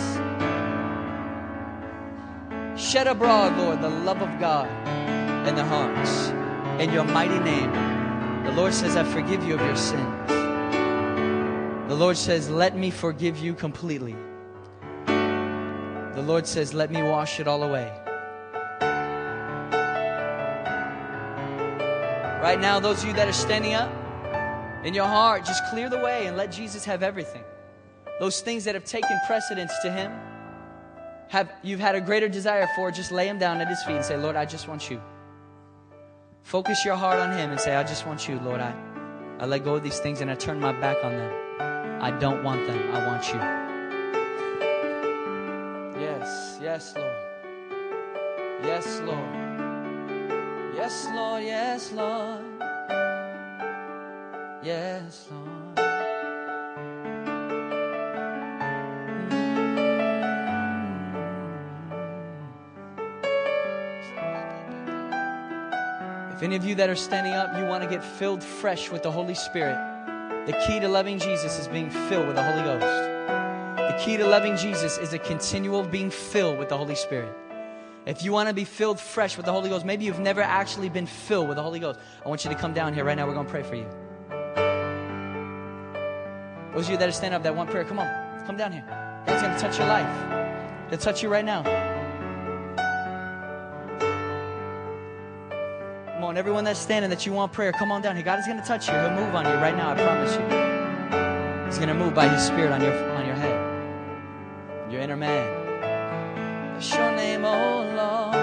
Shed 2.81 3.09
abroad, 3.09 3.59
Lord, 3.59 3.83
the 3.83 3.91
love 3.91 4.23
of 4.23 4.39
God 4.39 4.69
in 5.49 5.57
their 5.57 5.67
hearts. 5.67 6.29
In 6.81 6.93
your 6.93 7.03
mighty 7.03 7.41
name, 7.41 7.73
the 8.45 8.53
Lord 8.53 8.73
says, 8.73 8.95
I 8.95 9.03
forgive 9.03 9.43
you 9.43 9.57
of 9.57 9.61
your 9.61 9.75
sins. 9.75 10.38
The 11.89 11.95
Lord 11.95 12.19
says, 12.19 12.51
Let 12.51 12.77
me 12.77 12.91
forgive 12.91 13.39
you 13.39 13.55
completely. 13.55 14.15
The 15.07 16.23
Lord 16.23 16.47
says, 16.47 16.75
Let 16.75 16.91
me 16.91 17.03
wash 17.03 17.41
it 17.41 17.49
all 17.49 17.63
away. 17.63 17.91
Right 22.43 22.61
now, 22.61 22.79
those 22.79 23.03
of 23.03 23.09
you 23.09 23.15
that 23.15 23.27
are 23.27 23.33
standing 23.33 23.73
up 23.73 23.91
in 24.85 24.93
your 24.93 25.07
heart, 25.07 25.47
just 25.47 25.65
clear 25.71 25.89
the 25.89 25.99
way 25.99 26.27
and 26.27 26.37
let 26.37 26.53
Jesus 26.53 26.85
have 26.85 27.03
everything. 27.03 27.43
Those 28.21 28.43
things 28.43 28.65
that 28.65 28.75
have 28.75 28.85
taken 28.85 29.19
precedence 29.27 29.73
to 29.81 29.91
Him, 29.91 30.13
have 31.29 31.51
you've 31.63 31.81
had 31.81 31.95
a 31.95 32.03
greater 32.03 32.29
desire 32.29 32.69
for, 32.77 32.91
just 32.91 33.13
lay 33.13 33.25
them 33.25 33.39
down 33.39 33.63
at 33.63 33.69
His 33.69 33.83
feet 33.85 33.97
and 33.97 34.05
say, 34.05 34.19
Lord, 34.19 34.37
I 34.37 34.45
just 34.45 34.69
want 34.69 34.91
you. 34.91 35.01
Focus 36.43 36.85
your 36.85 36.97
heart 36.97 37.19
on 37.19 37.33
Him 37.33 37.51
and 37.51 37.59
say, 37.59 37.75
I 37.75 37.83
just 37.83 38.07
want 38.07 38.29
you, 38.29 38.39
Lord. 38.41 38.61
I, 38.61 38.75
I 39.41 39.47
let 39.47 39.65
go 39.65 39.77
of 39.77 39.83
these 39.83 40.01
things 40.01 40.21
and 40.21 40.31
I 40.31 40.35
turn 40.35 40.61
my 40.61 40.73
back 40.73 41.03
on 41.03 41.13
them. 41.17 41.48
I 42.01 42.13
don't 42.13 42.45
want 42.45 42.65
them. 42.67 42.79
I 42.95 43.07
want 43.07 43.27
you. 43.29 43.41
Yes, 46.01 46.59
yes, 46.63 46.95
Lord. 46.97 47.17
Yes, 48.63 49.01
Lord. 49.01 49.35
Yes, 50.77 51.09
Lord. 51.13 51.43
Yes, 51.43 51.93
Lord. 51.93 52.45
Yes, 54.63 55.29
Lord. 55.31 55.79
If 66.33 66.43
any 66.45 66.55
of 66.55 66.65
you 66.65 66.77
that 66.77 66.89
are 66.89 66.95
standing 66.95 67.33
up, 67.33 67.59
you 67.59 67.65
want 67.65 67.83
to 67.83 67.91
get 67.91 68.05
filled 68.05 68.45
fresh 68.45 68.89
with 68.93 69.03
the 69.03 69.11
Holy 69.11 69.35
Spirit, 69.35 69.77
the 70.49 70.55
key 70.67 70.81
to 70.81 70.89
loving 70.89 71.19
Jesus 71.19 71.59
is 71.59 71.69
being 71.69 71.91
filled 71.91 72.27
with 72.27 72.35
the 72.35 72.43
Holy 72.43 72.63
Ghost. 72.63 72.87
The 73.77 74.03
key 74.03 74.17
to 74.17 74.27
loving 74.27 74.57
Jesus 74.57 74.97
is 74.97 75.13
a 75.13 75.19
continual 75.19 75.83
being 75.83 76.09
filled 76.09 76.59
with 76.59 76.71
the 76.71 76.77
Holy 76.79 76.95
Spirit. 76.95 77.37
If 78.07 78.23
you 78.23 78.33
want 78.33 78.49
to 78.49 78.55
be 78.55 78.65
filled 78.65 78.99
fresh 78.99 79.37
with 79.37 79.45
the 79.45 79.53
Holy 79.53 79.69
Ghost, 79.69 79.85
maybe 79.85 80.07
you've 80.07 80.21
never 80.21 80.41
actually 80.41 80.89
been 80.89 81.05
filled 81.05 81.49
with 81.49 81.59
the 81.59 81.63
Holy 81.63 81.81
Ghost. 81.81 82.01
I 82.25 82.29
want 82.31 82.47
you 82.47 82.51
to 82.51 82.57
come 82.57 82.73
down 82.73 82.95
here 82.95 83.05
right 83.05 83.15
now. 83.15 83.27
We're 83.27 83.35
going 83.35 83.45
to 83.45 83.53
pray 83.53 83.63
for 83.63 83.75
you. 83.75 83.87
Those 86.73 86.87
of 86.87 86.93
you 86.93 86.97
that 86.97 87.07
are 87.11 87.13
standing 87.13 87.37
up 87.37 87.43
that 87.43 87.55
want 87.55 87.69
prayer, 87.69 87.85
come 87.85 87.99
on. 87.99 88.47
Come 88.47 88.57
down 88.57 88.73
here. 88.73 88.85
God's 89.27 89.43
going 89.43 89.55
to 89.55 89.61
touch 89.61 89.79
your 89.79 89.89
life. 89.89 90.89
He'll 90.89 90.99
touch 90.99 91.23
you 91.23 91.29
right 91.29 91.45
now. 91.45 91.98
On, 96.29 96.37
everyone 96.37 96.63
that's 96.63 96.79
standing 96.79 97.09
that 97.09 97.25
you 97.25 97.33
want 97.33 97.53
prayer, 97.53 97.73
come 97.73 97.91
on 97.91 98.03
down 98.03 98.15
here. 98.15 98.25
God 98.25 98.39
is 98.39 98.47
going 98.47 98.61
to 98.61 98.67
touch 98.67 98.87
you. 98.87 98.95
He'll 98.95 99.11
move 99.11 99.35
on 99.35 99.47
you 99.47 99.55
right 99.55 99.75
now, 99.75 99.93
I 99.93 99.95
promise 99.95 100.35
you. 100.35 100.43
He's 101.67 101.79
going 101.79 101.89
to 101.89 101.95
move 101.95 102.15
by 102.15 102.29
His 102.29 102.43
Spirit 102.43 102.71
on 102.71 102.83
your, 102.83 102.93
on 103.15 103.27
your 103.27 103.35
head, 103.35 104.93
your 104.93 105.01
inner 105.01 105.17
man. 105.17 106.75
Bless 106.75 106.95
your 106.95 107.17
name, 107.17 107.45
oh 107.45 107.83
Lord. 107.97 108.35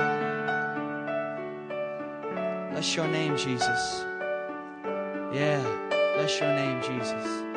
Bless 2.72 2.96
your 2.96 3.08
name, 3.08 3.38
Jesus. 3.38 4.04
Yeah, 5.32 5.62
bless 6.16 6.40
your 6.40 6.50
name, 6.56 6.82
Jesus. 6.82 7.55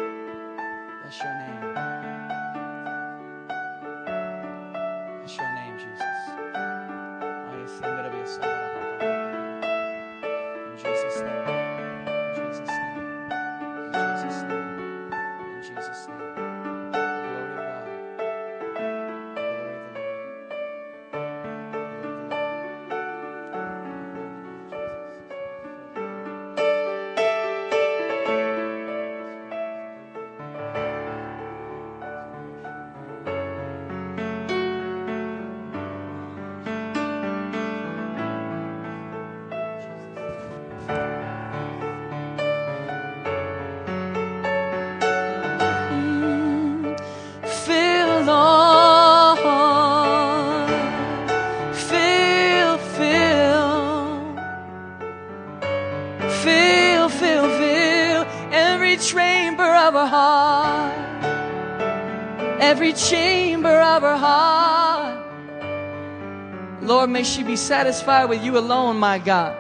May 67.19 67.25
she 67.25 67.43
be 67.43 67.57
satisfied 67.57 68.27
with 68.27 68.45
you 68.45 68.57
alone, 68.57 68.97
my 68.97 69.19
God. 69.19 69.57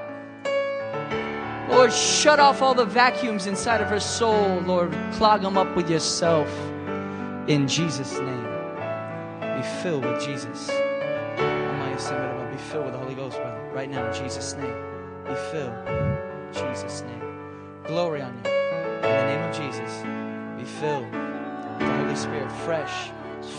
Lord, 1.68 1.92
shut 1.92 2.38
off 2.38 2.62
all 2.62 2.73
the 2.73 2.85
vacuums 2.85 3.49
inside 3.49 3.81
of 3.81 3.88
her 3.88 3.99
soul. 3.99 4.61
Lord, 4.61 4.97
clog 5.14 5.42
them 5.42 5.59
up 5.59 5.75
with 5.75 5.90
yourself. 5.90 6.49
In 7.49 7.66
Jesus' 7.66 8.16
name. 8.21 8.44
Be 9.57 9.62
filled 9.83 10.05
with 10.05 10.25
Jesus. 10.25 10.68
Be 10.68 12.59
filled 12.71 12.85
with 12.85 12.92
the 12.92 12.99
Holy 13.01 13.16
Ghost, 13.16 13.37
brother. 13.38 13.71
Right 13.75 13.90
now, 13.90 14.07
in 14.07 14.14
Jesus' 14.14 14.55
name. 14.55 14.77
Be 15.25 15.35
filled. 15.51 15.75
In 15.88 16.53
Jesus' 16.53 17.03
name. 17.03 17.38
Glory 17.88 18.23
on 18.23 18.35
you. 18.35 18.51
In 18.53 19.03
the 19.03 19.27
name 19.27 19.42
of 19.42 19.57
Jesus. 19.57 20.05
Be 20.57 20.64
filled 20.79 21.11
with 21.11 21.81
the 21.81 21.97
Holy 21.97 22.14
Spirit. 22.14 22.53
Fresh. 22.64 23.11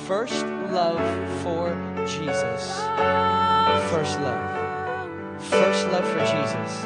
First 0.07 0.45
love 0.71 1.01
for 1.43 1.75
Jesus. 2.07 3.59
First 3.89 4.19
love. 4.19 5.41
First 5.41 5.88
love 5.88 6.08
for 6.08 6.19
Jesus. 6.19 6.86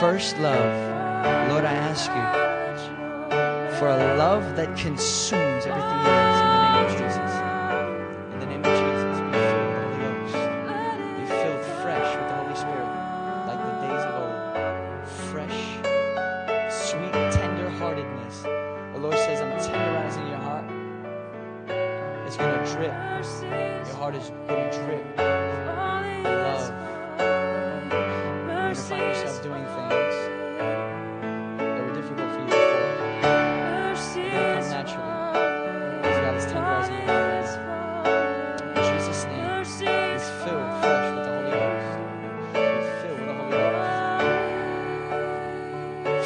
First 0.00 0.38
love. 0.38 1.50
Lord, 1.50 1.64
I 1.64 1.74
ask 1.74 2.10
you 2.10 3.78
for 3.78 3.88
a 3.88 4.16
love 4.16 4.56
that 4.56 4.76
consumes 4.76 5.66
everything 5.66 5.98
he 5.98 6.35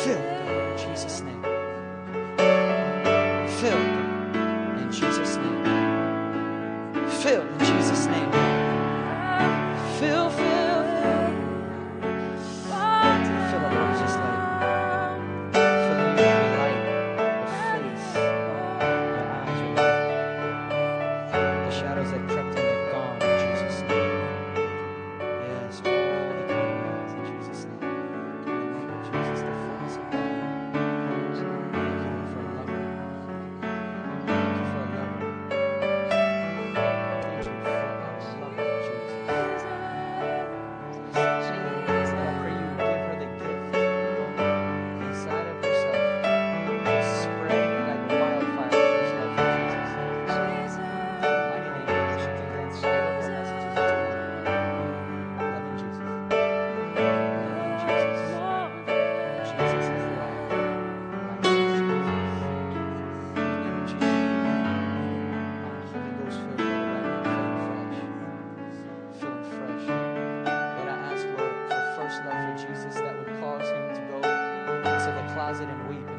Filled, 0.04 0.16
in 0.16 0.78
Jesus' 0.78 1.20
name. 1.20 1.49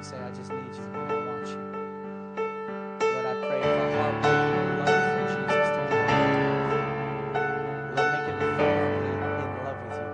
And 0.01 0.09
say, 0.09 0.17
I 0.17 0.31
just 0.31 0.51
need 0.51 0.73
you 0.73 0.81
and 0.81 1.11
I 1.11 1.15
want 1.27 1.47
you. 1.47 1.61
Lord, 3.05 3.25
I 3.27 3.33
pray 3.45 3.61
for 3.61 3.85
a 3.85 3.93
heartbreaking 4.01 4.65
love 4.79 5.03
for 5.13 5.25
Jesus 5.29 5.69
to 5.75 5.81
Lord, 7.93 8.09
make 8.09 8.25
in 8.31 8.37
love 9.63 9.77
with 9.85 9.97
you. 10.01 10.09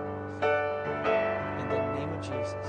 In 1.62 1.66
the 1.70 1.78
name 1.96 2.12
of 2.12 2.20
Jesus. 2.20 2.68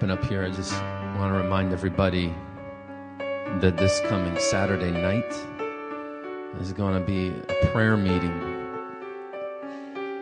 Wrapping 0.00 0.18
up 0.18 0.24
here, 0.30 0.42
I 0.42 0.48
just 0.48 0.72
want 1.18 1.34
to 1.34 1.42
remind 1.42 1.74
everybody 1.74 2.34
that 3.60 3.76
this 3.76 4.00
coming 4.08 4.38
Saturday 4.38 4.90
night 4.90 5.30
is 6.58 6.72
going 6.72 6.98
to 6.98 7.04
be 7.04 7.28
a 7.28 7.66
prayer 7.66 7.98
meeting 7.98 8.40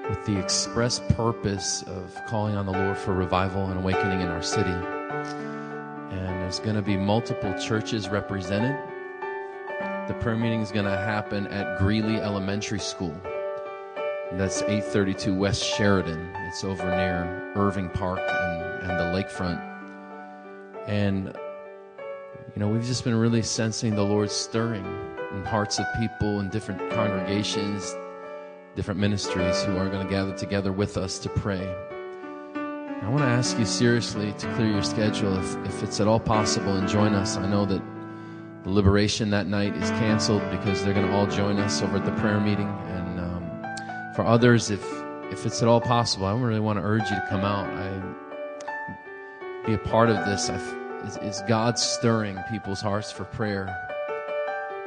with 0.09 0.26
the 0.26 0.37
express 0.37 0.99
purpose 1.11 1.85
of 1.85 2.12
calling 2.26 2.57
on 2.57 2.66
the 2.66 2.72
Lord 2.72 2.99
for 2.99 3.14
revival 3.14 3.66
and 3.66 3.79
awakening 3.79 4.20
in 4.20 4.26
our 4.26 4.43
city. 4.43 4.68
And 4.68 6.43
there's 6.43 6.59
going 6.59 6.74
to 6.74 6.83
be 6.83 6.97
multiple 6.97 7.57
churches 7.61 8.09
represented. 8.09 8.76
The 10.09 10.14
prayer 10.14 10.37
meeting 10.37 10.61
is 10.61 10.72
going 10.72 10.87
to 10.87 10.99
happen 10.99 11.47
at 11.47 11.79
Greeley 11.79 12.16
Elementary 12.16 12.81
School. 12.81 13.14
That's 14.33 14.61
832 14.62 15.37
West 15.37 15.62
Sheridan. 15.62 16.33
It's 16.49 16.64
over 16.64 16.85
near 16.85 17.53
Irving 17.55 17.91
Park 17.91 18.18
and, 18.18 18.57
and 18.89 18.99
the 18.99 19.05
lakefront. 19.05 19.62
And, 20.86 21.36
you 22.55 22.61
know, 22.61 22.68
we've 22.68 22.84
just 22.84 23.05
been 23.05 23.14
really 23.14 23.43
sensing 23.43 23.95
the 23.95 24.03
Lord 24.03 24.30
stirring 24.30 24.84
in 25.32 25.45
hearts 25.45 25.78
of 25.78 25.86
people 25.99 26.41
in 26.41 26.49
different 26.49 26.91
congregations, 26.91 27.95
different 28.74 28.99
ministries 28.99 29.62
who 29.64 29.76
are 29.76 29.89
going 29.89 30.07
to 30.07 30.11
gather 30.11 30.34
together 30.36 30.72
with 30.72 30.97
us 30.97 31.18
to 31.20 31.28
pray. 31.28 31.66
I 33.03 33.09
want 33.11 33.20
to 33.20 33.28
ask 33.28 33.59
you 33.59 33.64
seriously 33.64 34.32
to 34.32 34.55
clear 34.55 34.68
your 34.68 34.82
schedule 34.82 35.39
if, 35.39 35.57
if 35.66 35.82
it's 35.82 36.01
at 36.01 36.09
all 36.09 36.20
possible 36.20 36.76
and 36.76 36.89
join 36.89 37.14
us. 37.14 37.36
I 37.36 37.49
know 37.49 37.64
that 37.66 37.82
the 38.64 38.70
liberation 38.70 39.30
that 39.30 39.47
night 39.47 39.74
is 39.76 39.91
canceled 39.91 40.43
because 40.51 40.84
they're 40.84 40.95
going 40.95 41.07
to 41.07 41.12
all 41.12 41.26
join 41.26 41.59
us 41.59 41.80
over 41.80 41.99
at 41.99 42.05
the 42.05 42.12
prayer 42.20 42.41
meeting. 42.41 42.68
And 42.68 43.20
um, 43.20 44.14
for 44.14 44.26
others, 44.26 44.70
if 44.70 44.84
if 45.30 45.45
it's 45.47 45.62
at 45.62 45.68
all 45.68 45.80
possible, 45.80 46.26
I 46.26 46.34
really 46.34 46.61
want 46.61 46.78
to 46.78 46.84
urge 46.84 47.09
you 47.11 47.16
to 47.16 47.26
come 47.28 47.43
out. 47.43 47.68
I 47.68 48.28
be 49.68 49.74
a 49.74 49.78
part 49.78 50.08
of 50.08 50.16
this. 50.24 50.48
I 50.48 50.54
f 50.54 50.74
it's, 51.04 51.16
it's 51.18 51.42
God 51.42 51.78
stirring 51.78 52.38
people's 52.50 52.80
hearts 52.80 53.12
for 53.12 53.24
prayer. 53.24 53.68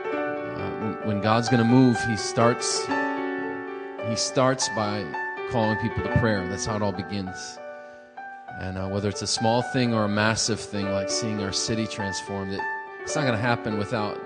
Uh, 0.03 0.69
when- 0.81 1.07
when 1.07 1.21
God's 1.21 1.49
going 1.49 1.63
to 1.63 1.69
move, 1.79 1.97
He 2.09 2.17
starts. 2.17 2.67
He 4.09 4.15
starts 4.15 4.67
by 4.75 5.05
calling 5.51 5.77
people 5.77 6.03
to 6.03 6.11
prayer. 6.19 6.47
That's 6.47 6.65
how 6.65 6.75
it 6.77 6.81
all 6.81 6.91
begins. 6.91 7.59
And 8.59 8.77
uh, 8.77 8.87
whether 8.87 9.07
it's 9.07 9.21
a 9.21 9.27
small 9.27 9.61
thing 9.61 9.93
or 9.93 10.03
a 10.05 10.09
massive 10.09 10.59
thing, 10.59 10.91
like 10.91 11.09
seeing 11.09 11.41
our 11.43 11.53
city 11.53 11.85
transformed, 11.85 12.51
it, 12.53 12.61
it's 13.03 13.15
not 13.15 13.21
going 13.21 13.35
to 13.35 13.47
happen 13.51 13.77
without 13.77 14.17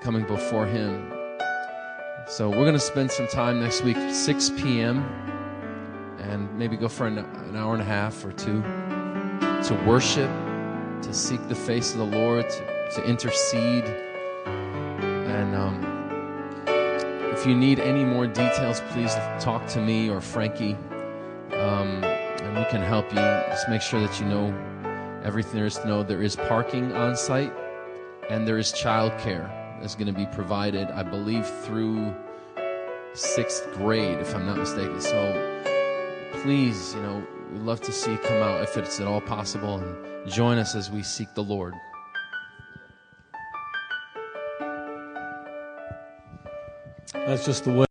coming 0.00 0.24
before 0.24 0.66
Him. 0.66 1.12
So 2.28 2.48
we're 2.48 2.68
going 2.70 2.74
to 2.84 2.88
spend 2.94 3.10
some 3.10 3.26
time 3.26 3.60
next 3.60 3.82
week, 3.82 3.98
6 4.12 4.50
p.m., 4.50 4.96
and 6.20 6.40
maybe 6.56 6.76
go 6.76 6.88
for 6.88 7.06
an, 7.08 7.18
an 7.18 7.56
hour 7.56 7.72
and 7.72 7.82
a 7.82 7.90
half 7.96 8.24
or 8.24 8.32
two 8.32 8.62
to 9.64 9.74
worship, 9.86 10.30
to 11.02 11.12
seek 11.12 11.46
the 11.48 11.54
face 11.54 11.92
of 11.92 11.98
the 11.98 12.16
Lord, 12.16 12.48
to, 12.48 12.90
to 12.94 13.04
intercede. 13.04 13.84
And 14.44 15.54
um, 15.54 15.84
if 17.32 17.46
you 17.46 17.54
need 17.54 17.80
any 17.80 18.04
more 18.04 18.26
details, 18.26 18.80
please 18.90 19.14
talk 19.40 19.66
to 19.68 19.80
me 19.80 20.08
or 20.08 20.20
Frankie, 20.20 20.76
um, 21.52 22.02
and 22.04 22.56
we 22.56 22.64
can 22.70 22.82
help 22.82 23.10
you. 23.10 23.16
Just 23.16 23.68
make 23.68 23.82
sure 23.82 24.00
that 24.00 24.20
you 24.20 24.26
know 24.26 24.54
everything 25.24 25.56
there 25.56 25.66
is 25.66 25.78
to 25.78 25.86
know. 25.86 26.02
There 26.02 26.22
is 26.22 26.36
parking 26.36 26.92
on 26.92 27.16
site, 27.16 27.52
and 28.30 28.46
there 28.46 28.58
is 28.58 28.72
childcare 28.72 29.48
that's 29.80 29.94
going 29.94 30.06
to 30.06 30.12
be 30.12 30.26
provided, 30.26 30.88
I 30.90 31.02
believe, 31.02 31.46
through 31.46 32.14
sixth 33.14 33.72
grade, 33.74 34.18
if 34.18 34.34
I'm 34.34 34.46
not 34.46 34.58
mistaken. 34.58 35.00
So 35.00 35.62
please, 36.42 36.94
you 36.94 37.02
know, 37.02 37.26
we'd 37.52 37.62
love 37.62 37.80
to 37.82 37.92
see 37.92 38.12
you 38.12 38.18
come 38.18 38.42
out 38.42 38.62
if 38.62 38.76
it's 38.76 39.00
at 39.00 39.06
all 39.06 39.20
possible 39.20 39.78
and 39.78 40.30
join 40.30 40.58
us 40.58 40.74
as 40.74 40.90
we 40.90 41.02
seek 41.02 41.34
the 41.34 41.42
Lord. 41.42 41.74
That's 47.12 47.44
just 47.44 47.64
the 47.64 47.72
way. 47.72 47.86